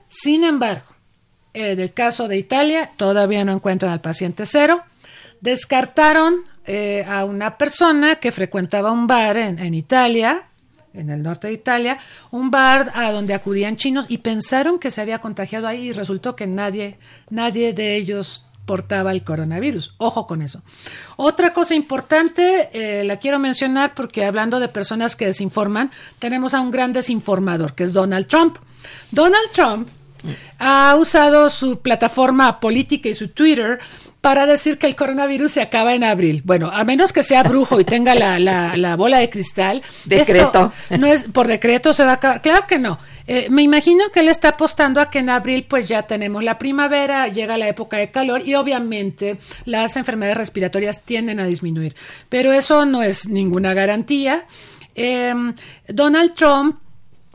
[0.06, 0.84] Sin embargo,
[1.54, 4.82] en el caso de Italia todavía no encuentran al paciente cero.
[5.40, 10.44] Descartaron eh, a una persona que frecuentaba un bar en, en Italia,
[10.92, 11.96] en el norte de Italia,
[12.32, 16.36] un bar a donde acudían chinos y pensaron que se había contagiado ahí y resultó
[16.36, 16.98] que nadie,
[17.30, 19.94] nadie de ellos portaba el coronavirus.
[19.98, 20.62] Ojo con eso.
[21.16, 25.90] Otra cosa importante, eh, la quiero mencionar porque hablando de personas que desinforman,
[26.20, 28.58] tenemos a un gran desinformador, que es Donald Trump.
[29.10, 29.88] Donald Trump
[30.60, 33.80] ha usado su plataforma política y su Twitter
[34.20, 36.42] para decir que el coronavirus se acaba en abril.
[36.44, 39.82] Bueno, a menos que sea brujo y tenga la, la, la bola de cristal.
[40.04, 40.72] Decreto.
[40.98, 42.40] no es por decreto se va a acabar.
[42.40, 42.98] Claro que no.
[43.26, 46.58] Eh, me imagino que él está apostando a que en abril pues ya tenemos la
[46.58, 51.94] primavera, llega la época de calor y obviamente las enfermedades respiratorias tienden a disminuir.
[52.28, 54.46] Pero eso no es ninguna garantía.
[54.94, 55.34] Eh,
[55.88, 56.76] Donald Trump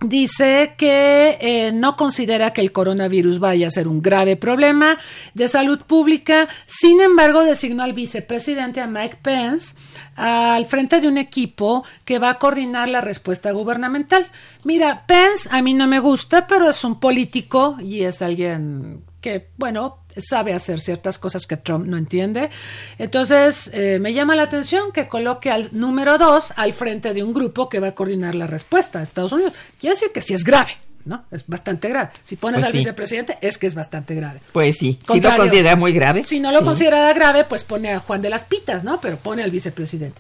[0.10, 4.98] dice que eh, no considera que el coronavirus vaya a ser un grave problema
[5.34, 6.48] de salud pública.
[6.66, 9.76] Sin embargo, designó al vicepresidente, a Mike Pence,
[10.16, 14.28] al frente de un equipo que va a coordinar la respuesta gubernamental.
[14.64, 19.50] Mira, Pence a mí no me gusta, pero es un político y es alguien que,
[19.58, 22.50] bueno, sabe hacer ciertas cosas que Trump no entiende.
[22.98, 27.34] Entonces, eh, me llama la atención que coloque al número dos al frente de un
[27.34, 29.54] grupo que va a coordinar la respuesta a Estados Unidos.
[29.80, 30.85] Quiere decir que sí es grave.
[31.06, 31.24] ¿No?
[31.32, 32.10] Es bastante grave.
[32.24, 32.78] Si pones Pues al sí.
[32.80, 34.42] vicepresidente, es que es bastante grave.
[34.52, 35.38] Pues sí, si lo Contrario.
[35.44, 36.24] considera muy grave.
[36.26, 36.66] Si no lo sí.
[36.66, 39.00] considera grave, pues pone a Juan de las Pitas, ¿no?
[39.00, 40.20] Pero pone al vicepresidente.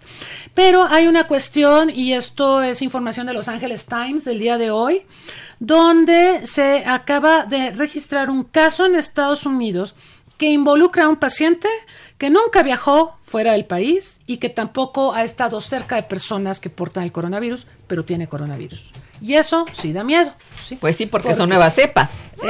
[0.53, 4.71] Pero hay una cuestión, y esto es información de Los Angeles Times del día de
[4.71, 5.01] hoy,
[5.59, 9.95] donde se acaba de registrar un caso en Estados Unidos
[10.37, 11.69] que involucra a un paciente
[12.17, 16.69] que nunca viajó fuera del país y que tampoco ha estado cerca de personas que
[16.69, 18.91] portan el coronavirus, pero tiene coronavirus.
[19.21, 20.33] Y eso sí da miedo.
[20.67, 20.75] ¿sí?
[20.75, 22.09] Pues sí, porque son nuevas cepas.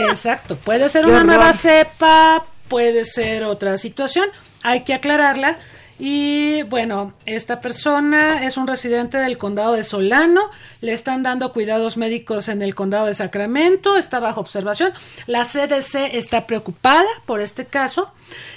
[0.09, 1.27] Exacto, puede ser Qué una horror.
[1.35, 4.27] nueva cepa, puede ser otra situación,
[4.63, 5.57] hay que aclararla.
[5.97, 10.41] Y bueno, esta persona es un residente del condado de Solano,
[10.81, 14.91] le están dando cuidados médicos en el condado de Sacramento, está bajo observación.
[15.25, 18.11] La CDC está preocupada por este caso.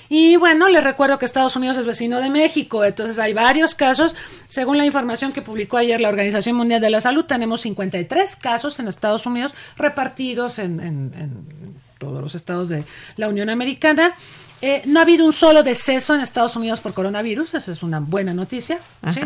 [0.09, 4.17] Y bueno, les recuerdo que Estados Unidos es vecino de México, entonces hay varios casos.
[4.49, 8.81] Según la información que publicó ayer la Organización Mundial de la Salud, tenemos 53 casos
[8.81, 12.85] en Estados Unidos repartidos en, en- todos los estados de
[13.17, 14.15] la Unión Americana.
[14.63, 18.01] Eh, no ha habido un solo deceso en Estados Unidos por coronavirus, esa es una
[18.01, 18.79] buena noticia.
[19.13, 19.21] ¿sí?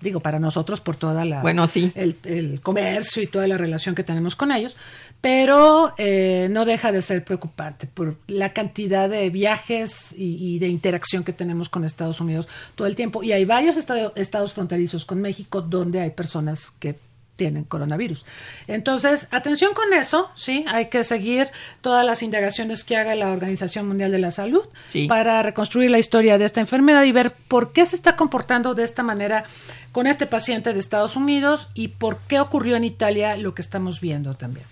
[0.00, 1.92] Digo, para nosotros por toda la Bueno, sí.
[1.94, 4.74] el, el comercio y toda la relación que tenemos con ellos,
[5.20, 10.68] pero eh, no deja de ser preocupante por la cantidad de viajes y, y de
[10.68, 13.22] interacción que tenemos con Estados Unidos todo el tiempo.
[13.22, 16.94] Y hay varios estado- estados fronterizos con México donde hay personas que
[17.40, 18.26] tienen coronavirus.
[18.66, 21.48] Entonces, atención con eso, sí, hay que seguir
[21.80, 24.60] todas las indagaciones que haga la Organización Mundial de la Salud
[24.90, 25.06] Sí.
[25.08, 28.84] para reconstruir la historia de esta enfermedad y ver por qué se está comportando de
[28.84, 29.44] esta manera
[29.90, 34.02] con este paciente de Estados Unidos y por qué ocurrió en Italia lo que estamos
[34.02, 34.66] viendo también.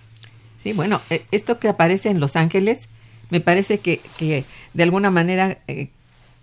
[0.62, 2.90] Sí, bueno, eh, esto que aparece en Los Ángeles
[3.30, 4.44] me parece que, que
[4.74, 5.88] de alguna manera eh,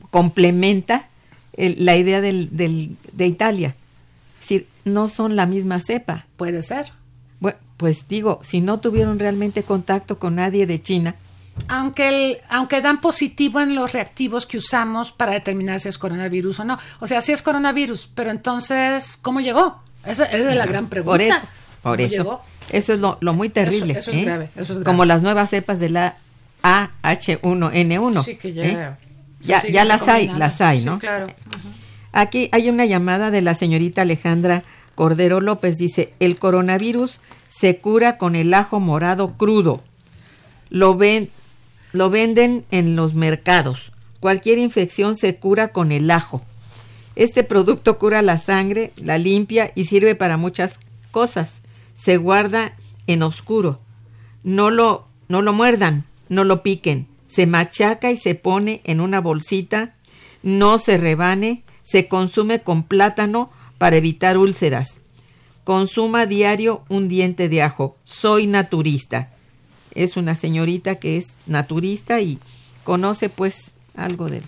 [0.09, 1.07] complementa
[1.55, 3.75] el- la idea del, del- de Italia.
[4.41, 6.25] Es decir, no son la misma cepa.
[6.37, 6.91] Puede ser.
[7.39, 11.15] Bueno, pues digo, si no tuvieron realmente contacto con nadie de China,
[11.67, 16.59] Aunque, el, aunque dan positivo en los reactivos que usamos para determinar si es coronavirus
[16.59, 16.77] o no.
[16.99, 19.81] O sea, si es coronavirus, pero entonces, ¿cómo llegó?
[20.05, 21.11] Esa, esa es la gran pregunta.
[21.17, 21.39] por eso,
[21.81, 22.15] por ¿Cómo eso.
[22.15, 22.41] llegó?
[22.71, 23.93] Eso es lo, lo muy terrible.
[23.97, 24.25] eso es ¿eh?
[24.25, 24.83] grave, eso es grave.
[24.83, 26.17] Como las nuevas cepas de la
[26.63, 28.23] AH1N1.
[28.23, 28.95] Sí, que ya, ¿eh?
[29.41, 30.99] Ya, ya las hay, las hay, Sí, ¿no?
[30.99, 31.27] claro.
[32.11, 34.63] Aquí hay una llamada de la señorita Alejandra
[34.95, 35.77] Cordero López.
[35.77, 39.81] Dice, el coronavirus se cura con el ajo morado crudo.
[40.69, 41.29] Lo, ven,
[41.91, 43.91] lo venden en los mercados.
[44.19, 46.41] Cualquier infección se cura con el ajo.
[47.15, 50.79] Este producto cura la sangre, la limpia y sirve para muchas
[51.11, 51.61] cosas.
[51.93, 52.73] Se guarda
[53.07, 53.79] en oscuro.
[54.43, 57.07] No lo, no lo muerdan, no lo piquen.
[57.25, 59.95] Se machaca y se pone en una bolsita.
[60.43, 61.63] No se rebane.
[61.83, 65.01] Se consume con plátano para evitar úlceras.
[65.63, 67.97] Consuma diario un diente de ajo.
[68.05, 69.29] Soy naturista.
[69.93, 72.39] Es una señorita que es naturista y
[72.83, 74.43] conoce pues algo de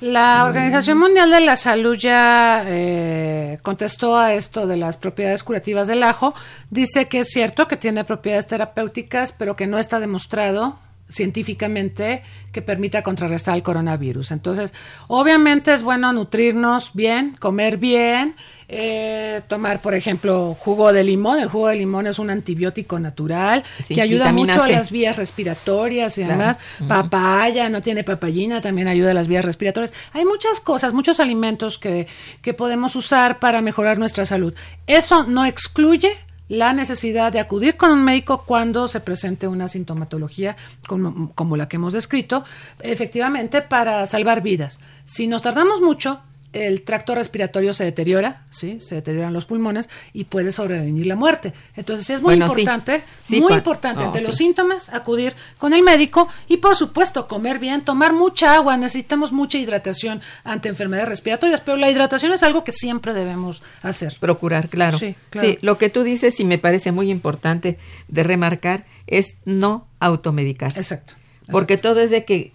[0.00, 5.88] La Organización Mundial de la Salud ya eh, contestó a esto de las propiedades curativas
[5.88, 6.34] del ajo.
[6.70, 10.78] Dice que es cierto que tiene propiedades terapéuticas, pero que no está demostrado
[11.10, 14.30] científicamente que permita contrarrestar el coronavirus.
[14.32, 14.74] Entonces,
[15.08, 18.34] obviamente es bueno nutrirnos bien, comer bien,
[18.68, 21.38] eh, tomar, por ejemplo, jugo de limón.
[21.38, 24.60] El jugo de limón es un antibiótico natural Sí, que ayuda mucho C.
[24.62, 26.38] a las vías respiratorias y Claro.
[26.38, 26.58] demás.
[26.78, 26.88] Ujú.
[26.88, 29.92] Papaya, no tiene papayina, también ayuda a las vías respiratorias.
[30.12, 32.06] Hay muchas cosas, muchos alimentos que,
[32.42, 34.54] que podemos usar para mejorar nuestra salud.
[34.86, 36.10] Eso no excluye
[36.50, 40.56] la necesidad de acudir con un médico cuando se presente una sintomatología
[40.88, 42.44] como, como la que hemos descrito,
[42.80, 44.80] efectivamente para salvar vidas.
[45.04, 46.20] Si nos tardamos mucho,
[46.52, 48.80] el tracto respiratorio se deteriora, ¿sí?
[48.80, 51.52] Se deterioran los pulmones y puede sobrevenir la muerte.
[51.76, 54.44] Entonces es muy Bueno, importante, Sí, muy importante ante los sí.
[54.44, 59.58] síntomas, acudir con el médico y por supuesto comer bien, tomar mucha agua, necesitamos mucha
[59.58, 64.16] hidratación ante enfermedades respiratorias, pero la hidratación es algo que siempre debemos hacer.
[64.18, 64.98] procurar, claro.
[64.98, 65.48] Sí, claro.
[65.48, 67.78] Sí, lo que tú dices y me parece muy importante
[68.08, 70.80] de remarcar es no automedicarse.
[70.80, 71.14] Exacto.
[71.50, 72.52] Porque todo es de que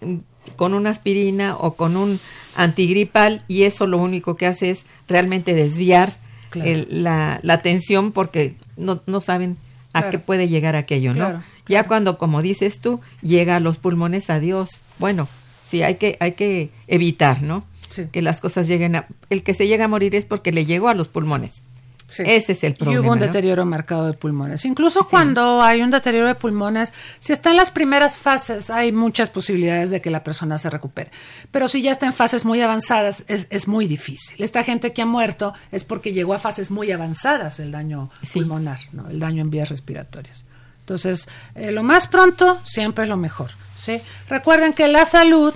[0.56, 2.20] con una aspirina o con un
[2.54, 6.16] antigripal y eso lo único que hace es realmente desviar
[6.50, 6.70] Claro.
[6.70, 9.56] el- la, la atención porque no, no saben
[9.92, 10.10] a Claro.
[10.10, 11.42] qué puede llegar aquello, ¿no?
[11.68, 14.82] Ya cuando, como dices tú, llega a los pulmones, adiós.
[14.98, 15.26] Bueno,
[15.62, 17.64] sí, hay que, hay que evitar, ¿no?
[17.88, 18.04] Sí.
[18.12, 19.06] Que las cosas lleguen a...
[19.30, 21.62] El que se llega a morir es porque le llegó a los pulmones.
[22.08, 22.22] Sí.
[22.24, 23.00] Ese es el Y problema.
[23.00, 23.26] hubo un ¿no?
[23.26, 24.64] deterioro marcado de pulmones.
[24.64, 25.06] Incluso Sí.
[25.10, 29.90] cuando hay un deterioro de pulmones, si está en las primeras fases, hay muchas posibilidades
[29.90, 31.10] de que la persona se recupere.
[31.50, 34.40] Pero si ya está en fases muy avanzadas, es, es muy difícil.
[34.42, 38.38] Esta gente que ha muerto es porque llegó a fases muy avanzadas el daño Sí.
[38.38, 39.08] pulmonar, ¿no?
[39.08, 40.46] el daño en vías respiratorias.
[40.80, 43.50] Entonces, eh, lo más pronto siempre es lo mejor.
[43.74, 44.00] ¿sí?
[44.28, 45.52] Recuerden que la salud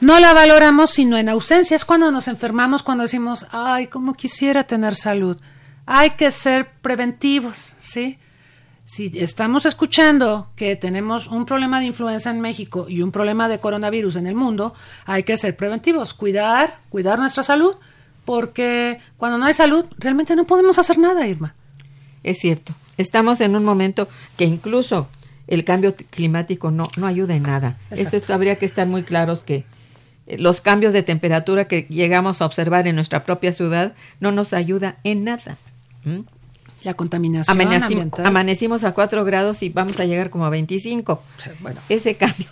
[0.00, 1.74] no la valoramos sino en ausencia.
[1.74, 5.38] Es cuando nos enfermamos, cuando decimos, ay, cómo quisiera tener salud.
[5.86, 8.18] Hay que ser preventivos, ¿sí?
[8.84, 13.60] Si estamos escuchando que tenemos un problema de influenza en México y un problema de
[13.60, 14.72] coronavirus en el mundo,
[15.04, 17.74] hay que ser preventivos, cuidar, cuidar nuestra salud,
[18.24, 21.54] porque cuando no hay salud, realmente no podemos hacer nada, Irma.
[22.22, 22.74] Es cierto.
[22.96, 25.08] Estamos en un momento que incluso
[25.46, 27.78] el cambio climático no, no ayuda en nada.
[27.90, 28.16] Exacto.
[28.16, 29.64] Eso habría que estar muy claros que
[30.36, 34.96] los cambios de temperatura que llegamos a observar en nuestra propia ciudad no nos ayuda
[35.04, 35.56] en nada.
[36.04, 36.20] ¿Mm?
[36.84, 38.26] La contaminación Amaneci- ambiental.
[38.26, 41.22] amanecimos a 4 grados y vamos a llegar como a 25.
[41.42, 41.80] Sí, bueno.
[41.88, 42.46] Ese cambio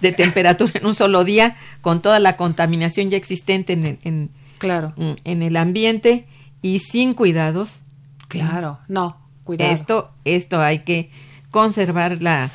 [0.00, 4.92] de temperatura en un solo día, con toda la contaminación ya existente en, en, Claro,
[4.96, 6.26] en el ambiente
[6.60, 7.82] y sin cuidados,
[8.28, 8.78] claro.
[8.88, 9.72] No, cuidado.
[9.72, 11.10] esto, esto hay que
[11.50, 12.50] conservar la,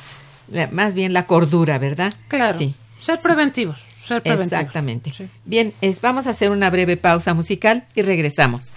[0.50, 2.14] la- más bien la cordura, ¿verdad?
[2.28, 2.56] Claro.
[2.58, 2.74] Sí.
[3.00, 3.80] Ser preventivos.
[4.08, 4.22] Ser.
[4.24, 5.12] Exactamente.
[5.12, 5.28] Sí.
[5.44, 8.72] Bien, es, vamos a hacer una breve pausa musical y regresamos.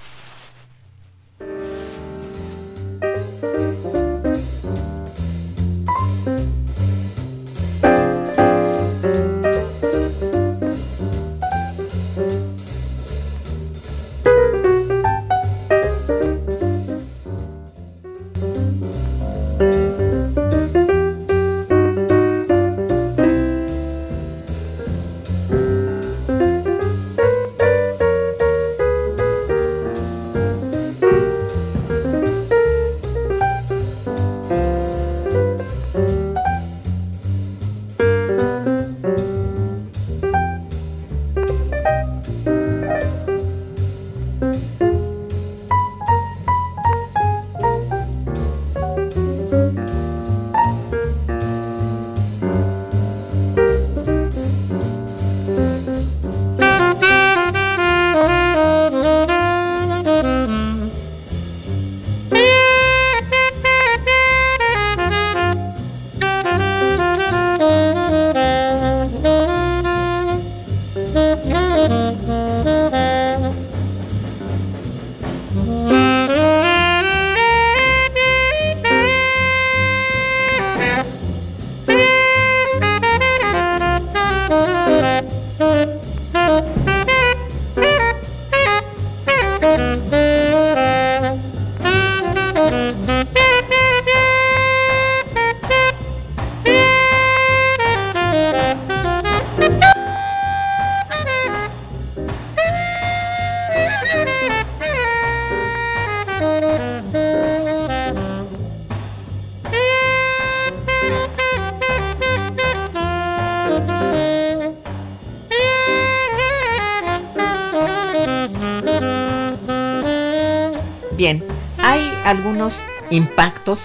[122.31, 123.79] Algunos impactos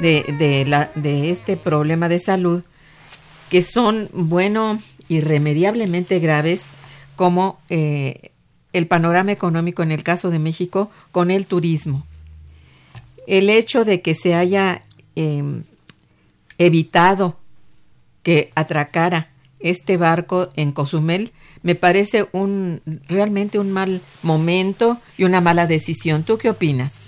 [0.00, 2.64] de, de, la, de este problema de salud
[3.48, 6.64] que son, bueno, irremediablemente graves,
[7.16, 8.32] como eh,
[8.72, 12.04] el panorama económico en el caso de México con el turismo.
[13.26, 14.82] El hecho de que se haya
[15.14, 15.62] eh,
[16.58, 17.36] evitado
[18.22, 19.30] que atracara
[19.60, 21.32] este barco en Cozumel
[21.62, 26.24] me parece un realmente un mal momento y una mala decisión.
[26.24, 27.01] ¿Tú qué opinas?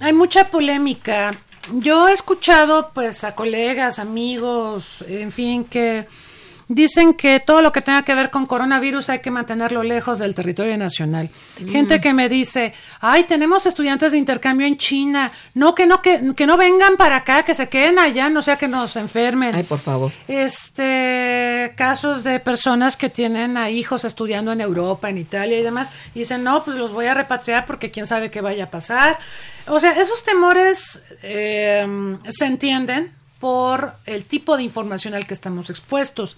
[0.00, 1.32] Hay mucha polémica.
[1.72, 6.06] Yo he escuchado pues a colegas, amigos, en fin, que
[6.68, 10.34] Dicen que todo lo que tenga que ver con coronavirus hay que mantenerlo lejos del
[10.34, 11.28] territorio nacional.
[11.68, 16.32] Gente que me dice, ay, tenemos estudiantes de intercambio en China, no que no que,
[16.34, 19.54] que no vengan para acá, que se queden allá, no sea que nos enfermen.
[19.54, 20.10] Ay, por favor.
[20.26, 21.23] Este
[21.70, 26.20] casos de personas que tienen a hijos estudiando en Europa, en Italia y demás, y
[26.20, 29.18] dicen, no, pues los voy a repatriar porque quién sabe qué vaya a pasar.
[29.66, 31.86] O sea, esos temores eh,
[32.28, 36.36] se entienden por el tipo de información al que estamos expuestos.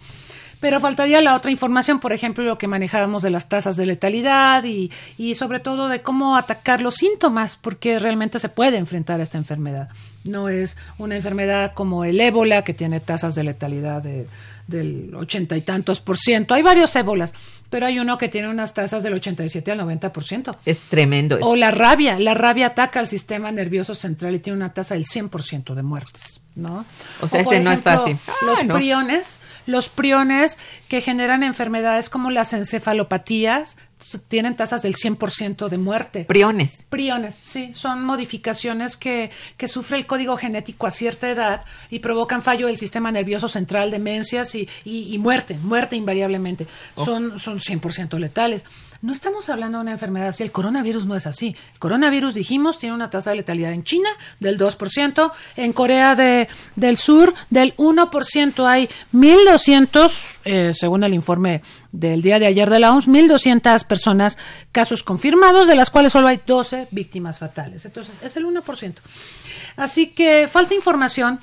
[0.58, 4.64] Pero faltaría la otra información, por ejemplo, lo que manejábamos de las tasas de letalidad
[4.64, 9.22] y, y sobre todo de cómo atacar los síntomas, porque realmente se puede enfrentar a
[9.22, 9.88] esta enfermedad.
[10.24, 14.26] No es una enfermedad como el ébola, que tiene tasas de letalidad de,
[14.66, 16.54] del ochenta y tantos por ciento.
[16.54, 17.34] Hay varios ébolas,
[17.70, 20.56] pero hay uno que tiene unas tasas del 87 al 90 por ciento.
[20.64, 21.36] Es tremendo.
[21.36, 21.48] Eso.
[21.48, 22.18] O la rabia.
[22.18, 25.74] La rabia ataca al sistema nervioso central y tiene una tasa del 100 por ciento
[25.74, 26.40] de muertes.
[26.56, 26.84] ¿No?
[27.20, 28.18] O sea, ese no es fácil.
[28.44, 28.74] Los Ah, no.
[28.74, 33.76] priones, los priones que generan enfermedades como las encefalopatías
[34.28, 36.24] tienen tasas del 100% de muerte.
[36.24, 36.82] Priones.
[36.90, 42.42] Priones, sí, son modificaciones que, que sufre el código genético a cierta edad y provocan
[42.42, 46.66] fallo del sistema nervioso central, demencias y, y, y muerte, muerte invariablemente.
[46.96, 48.64] Son, son 100% letales.
[49.02, 51.54] No estamos hablando de una enfermedad así, el coronavirus no es así.
[51.74, 54.08] El coronavirus, dijimos, tiene una tasa de letalidad en China
[54.40, 58.66] del 2%, en Corea de, del Sur del 1%.
[58.66, 64.38] Hay 1.200, eh, según el informe del día de ayer de la OMS, 1.200 personas,
[64.72, 67.84] casos confirmados, de las cuales solo hay 12 víctimas fatales.
[67.84, 68.94] Entonces, es el 1%.
[69.76, 71.40] Así que falta información.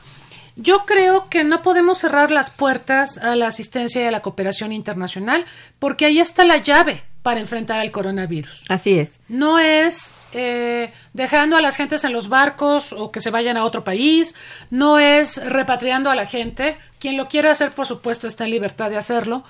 [0.56, 4.72] Yo creo que no podemos cerrar las puertas a la asistencia y a la cooperación
[4.72, 5.46] internacional
[5.80, 8.64] porque ahí está la llave para enfrentar al coronavirus.
[8.70, 9.20] Así es.
[9.30, 13.64] No es eh, dejando a las gentes en los barcos o que se vayan a
[13.64, 14.36] otro país,
[14.70, 16.78] no es repatriando a la gente.
[17.00, 19.44] Quien lo quiera hacer, por supuesto, está en libertad de hacerlo.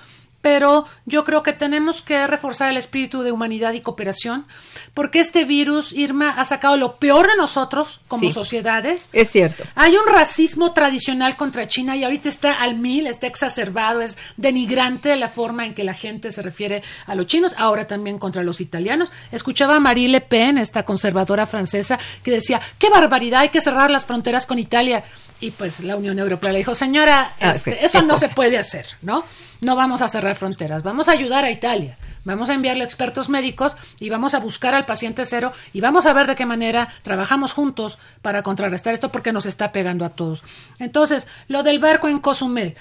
[0.44, 4.44] Pero yo creo que tenemos que reforzar el espíritu de humanidad y cooperación,
[4.92, 8.32] porque este virus, Irma, ha sacado lo peor de nosotros como Sí.
[8.34, 9.08] sociedades.
[9.14, 9.64] Es cierto.
[9.74, 15.16] Hay un racismo tradicional contra China y ahorita está al mil, está exacerbado, es denigrante
[15.16, 18.60] la forma en que la gente se refiere a los chinos, ahora también contra los
[18.60, 19.10] italianos.
[19.32, 23.90] Escuchaba a Marie Le Pen, esta conservadora francesa, que decía, qué barbaridad, hay que cerrar
[23.90, 25.04] las fronteras con Italia.
[25.44, 28.86] Y pues la Unión Europea le dijo, señora, Ah, este, eso no se puede hacer,
[29.02, 29.26] ¿no?
[29.60, 31.98] No vamos a cerrar fronteras, vamos a ayudar a Italia.
[32.24, 36.14] Vamos a enviarle expertos médicos y vamos a buscar al paciente cero y vamos a
[36.14, 40.42] ver de qué manera trabajamos juntos para contrarrestar esto porque nos está pegando a todos.
[40.78, 42.76] Entonces, lo del barco en Cozumel.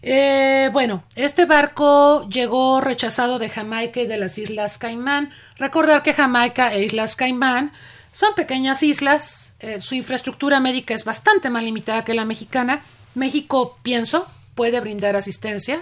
[0.00, 5.30] Eh, bueno, este barco llegó rechazado de Jamaica y de las Islas Caimán.
[5.56, 7.72] Recordar que Jamaica e Islas Caimán
[8.12, 12.82] son pequeñas islas, eh, su infraestructura médica es bastante más limitada que la mexicana.
[13.14, 15.80] México, pienso, puede brindar asistencia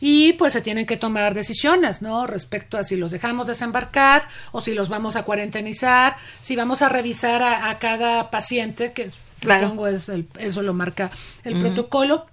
[0.00, 2.26] y pues se tienen que tomar decisiones, ¿no?
[2.26, 6.88] Respecto a si los dejamos desembarcar o si los vamos a cuarentenizar, si vamos a
[6.88, 9.10] revisar a, a cada paciente, que
[9.40, 9.64] Claro.
[9.64, 11.10] supongo es el- eso lo marca
[11.44, 12.26] el protocolo.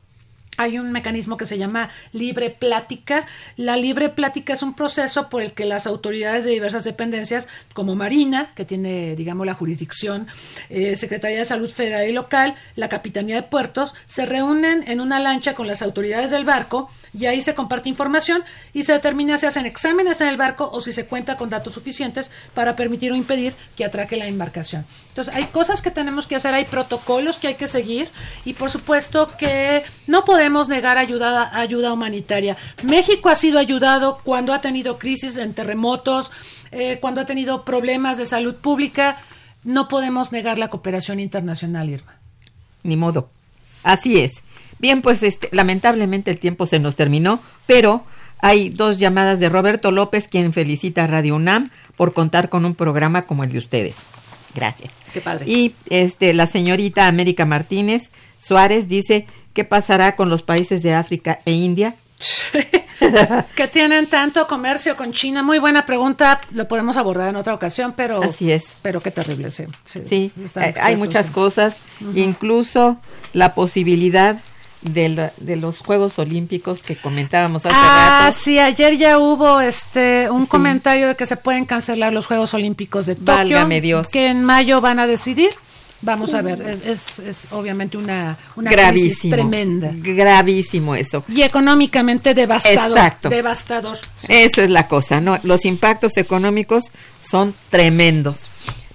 [0.59, 3.25] Hay un mecanismo que se llama libre plática.
[3.55, 7.95] La libre plática es un proceso por el que las autoridades de diversas dependencias, como
[7.95, 10.27] Marina, que tiene, digamos, la jurisdicción,
[10.69, 15.21] eh, Secretaría de Salud Federal y Local, la Capitanía de Puertos, se reúnen en una
[15.21, 18.43] lancha con las autoridades del barco y ahí se comparte información
[18.73, 21.73] y se determina si hacen exámenes en el barco o si se cuenta con datos
[21.73, 24.85] suficientes para permitir o impedir que atraque la embarcación.
[25.19, 28.07] Entonces, hay cosas que tenemos que hacer, hay protocolos que hay que seguir
[28.45, 32.55] y por supuesto que no podemos negar ayuda, ayuda humanitaria.
[32.83, 36.31] México ha sido ayudado cuando ha tenido crisis en terremotos,
[36.71, 39.17] eh, cuando ha tenido problemas de salud pública.
[39.65, 42.15] No podemos negar la cooperación internacional, Irma.
[42.83, 43.29] Ni modo.
[43.83, 44.41] Así es.
[44.77, 48.05] Bien, pues este, lamentablemente el tiempo se nos terminó, pero
[48.39, 52.73] hay dos llamadas de Roberto López, quien felicita a Radio UNAM por contar con un
[52.73, 54.05] programa como el de ustedes.
[54.55, 54.91] Gracias.
[55.13, 55.45] Qué padre.
[55.47, 61.39] Y este, la señorita América Martínez Suárez dice, ¿qué pasará con los países de África
[61.45, 61.95] e India
[63.55, 65.41] que tienen tanto comercio con China.
[65.43, 68.75] Muy buena pregunta, lo podemos abordar en otra ocasión, pero Así es.
[68.81, 69.63] Pero qué terrible, sí.
[69.85, 71.31] Sí, Sí, están hay- muchas sí.
[71.31, 71.77] cosas,
[72.15, 72.97] incluso
[73.33, 74.37] la posibilidad
[74.81, 78.37] de, la- de los Juegos Olímpicos que comentábamos hace Ah, rato.
[78.37, 80.47] sí, ayer ya hubo este un Sí.
[80.47, 84.07] comentario de que se pueden cancelar los Juegos Olímpicos de Tokio, Válgame Dios.
[84.09, 85.49] que en mayo van a decidir.
[86.01, 89.35] Vamos a ver, es, es, es obviamente una, una crisis Gravísimo.
[89.35, 89.91] tremenda.
[89.93, 91.25] Gravísimo eso.
[91.27, 92.97] Y económicamente devastador.
[92.97, 93.27] Exacto.
[93.27, 93.97] Devastador.
[94.29, 95.37] Eso es la cosa, ¿no?
[95.43, 96.85] Los impactos económicos
[97.19, 98.49] son tremendos.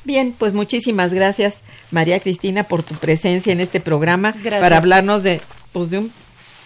[0.05, 1.59] Bien, pues muchísimas gracias,
[1.91, 4.61] María Cristina, por tu presencia en este programa Gracias.
[4.63, 5.43] para hablarnos de,
[5.75, 6.13] pues, de, un-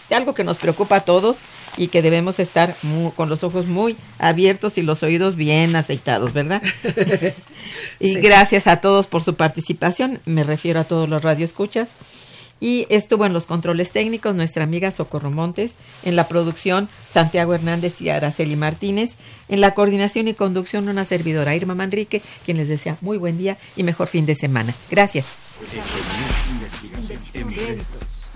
[0.09, 1.39] de algo que nos preocupa a todos
[1.77, 2.77] y que debemos estar
[3.17, 6.63] con los ojos muy abiertos y los oídos bien aceitados, ¿verdad?
[8.01, 8.21] y Sí.
[8.21, 11.91] gracias a todos por su participación, me refiero a todos los radioescuchas.
[12.61, 18.01] Y estuvo en los controles técnicos nuestra amiga Socorro Montes, en la producción Santiago Hernández
[18.01, 19.11] y Araceli Martínez,
[19.49, 23.59] en la coordinación y conducción una servidora Irma Manrique, quien les desea muy buen día
[23.77, 24.75] y mejor fin de semana.
[24.91, 25.27] Gracias.